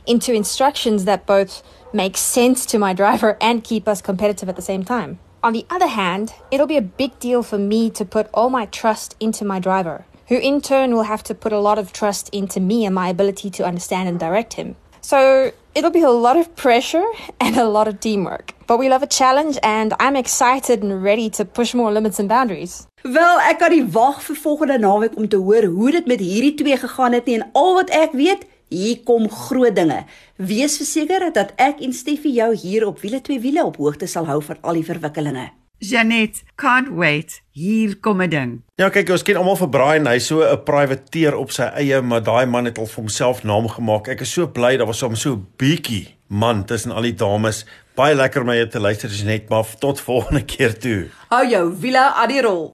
into 0.08 0.34
instructions 0.34 1.06
that 1.06 1.28
both 1.28 1.62
make 1.94 2.18
sense 2.18 2.66
to 2.68 2.80
my 2.80 2.94
driver 2.94 3.38
and 3.42 3.64
keep 3.64 3.88
us 3.88 4.02
competitive 4.02 4.50
at 4.50 4.56
the 4.56 4.62
same 4.64 4.84
time. 4.84 5.20
On 5.44 5.54
the 5.54 5.68
other 5.70 5.88
hand, 5.88 6.34
it'll 6.50 6.66
be 6.66 6.78
a 6.78 6.82
big 6.82 7.20
deal 7.20 7.44
for 7.44 7.60
me 7.60 7.92
to 7.92 8.04
put 8.04 8.28
all 8.34 8.50
my 8.50 8.66
trust 8.66 9.16
into 9.20 9.46
my 9.46 9.60
driver, 9.60 10.06
who 10.30 10.36
in 10.36 10.62
turn 10.62 10.94
will 10.94 11.04
have 11.04 11.24
to 11.24 11.34
put 11.36 11.54
a 11.54 11.60
lot 11.60 11.78
of 11.80 11.92
trust 11.94 12.30
into 12.34 12.60
me 12.60 12.86
and 12.86 12.94
my 12.94 13.10
ability 13.10 13.50
to 13.52 13.66
understand 13.66 14.10
and 14.10 14.20
direct 14.20 14.54
him. 14.54 14.76
So 15.02 15.52
it'll 15.74 15.92
be 15.92 16.02
a 16.02 16.10
lot 16.10 16.38
of 16.38 16.56
pressure 16.56 17.06
and 17.40 17.58
a 17.58 17.68
lot 17.68 17.88
of 17.88 18.00
teamwork. 18.00 18.54
But 18.68 18.80
we 18.80 18.90
love 18.90 19.04
a 19.04 19.08
challenge 19.08 19.58
and 19.64 19.94
I'm 20.00 20.16
excited 20.16 20.84
and 20.84 21.04
ready 21.04 21.30
to 21.32 21.46
push 21.46 21.74
more 21.74 21.92
limits 21.92 22.20
and 22.20 22.28
boundaries. 22.28 22.88
Wel, 23.04 23.40
ek 23.48 23.62
kan 23.62 23.72
nie 23.72 23.86
wag 23.94 24.20
vir 24.26 24.36
volgende 24.36 24.76
naweek 24.84 25.16
om 25.16 25.30
te 25.32 25.40
hoor 25.40 25.70
hoe 25.72 25.92
dit 25.96 26.08
met 26.12 26.20
hierdie 26.20 26.56
twee 26.60 26.78
gegaan 26.78 27.16
het 27.16 27.30
nie 27.30 27.38
en 27.40 27.50
al 27.56 27.76
wat 27.80 27.94
ek 27.96 28.16
weet, 28.18 28.44
Hier 28.68 29.00
kom 29.08 29.30
groot 29.32 29.76
dinge. 29.76 30.02
Wees 30.36 30.76
verseker 30.76 31.30
dat 31.32 31.54
ek 31.56 31.80
en 31.86 31.94
Steffi 31.96 32.34
jou 32.36 32.50
hier 32.52 32.84
op 32.88 33.00
wiele 33.00 33.22
twee 33.24 33.40
wiele 33.40 33.64
op 33.64 33.80
hoogte 33.80 34.10
sal 34.12 34.28
hou 34.28 34.42
van 34.44 34.60
al 34.62 34.82
die 34.82 34.84
verwikkelinge. 34.84 35.46
Janet, 35.80 36.44
can't 36.56 36.90
wait. 36.90 37.42
Hier 37.52 37.96
kom 38.00 38.22
'n 38.22 38.30
ding. 38.30 38.62
Ja, 38.76 38.90
kyk, 38.90 39.10
ons 39.10 39.24
ken 39.24 39.36
almal 39.38 39.58
vir 39.58 39.70
Brian, 39.70 40.08
hy's 40.08 40.26
so 40.26 40.42
'n 40.42 40.64
privateer 40.64 41.36
op 41.36 41.52
sy 41.52 41.64
eie, 41.64 42.02
maar 42.02 42.24
daai 42.24 42.46
man 42.46 42.66
het 42.66 42.78
al 42.78 42.86
vir 42.86 42.96
homself 43.04 43.44
naam 43.44 43.68
gemaak. 43.68 44.08
Ek 44.08 44.22
is 44.22 44.32
so 44.32 44.48
bly 44.48 44.78
daar 44.78 44.88
was 44.88 45.02
hom 45.02 45.16
so 45.16 45.34
'n 45.34 45.48
bietjie 45.58 46.08
man 46.30 46.66
tussen 46.66 46.92
al 46.92 47.02
die 47.02 47.14
dames. 47.14 47.66
Baie 47.96 48.16
lekker 48.16 48.42
om 48.42 48.50
jou 48.52 48.68
te 48.68 48.80
luister, 48.80 49.10
Janet, 49.10 49.50
maar 49.50 49.66
tot 49.80 50.00
volgende 50.00 50.46
keer 50.54 50.80
toe. 50.80 51.10
Hou 51.30 51.48
jou 51.48 51.74
wiele 51.80 52.14
aan 52.14 52.30
die 52.30 52.42
rol. 52.42 52.72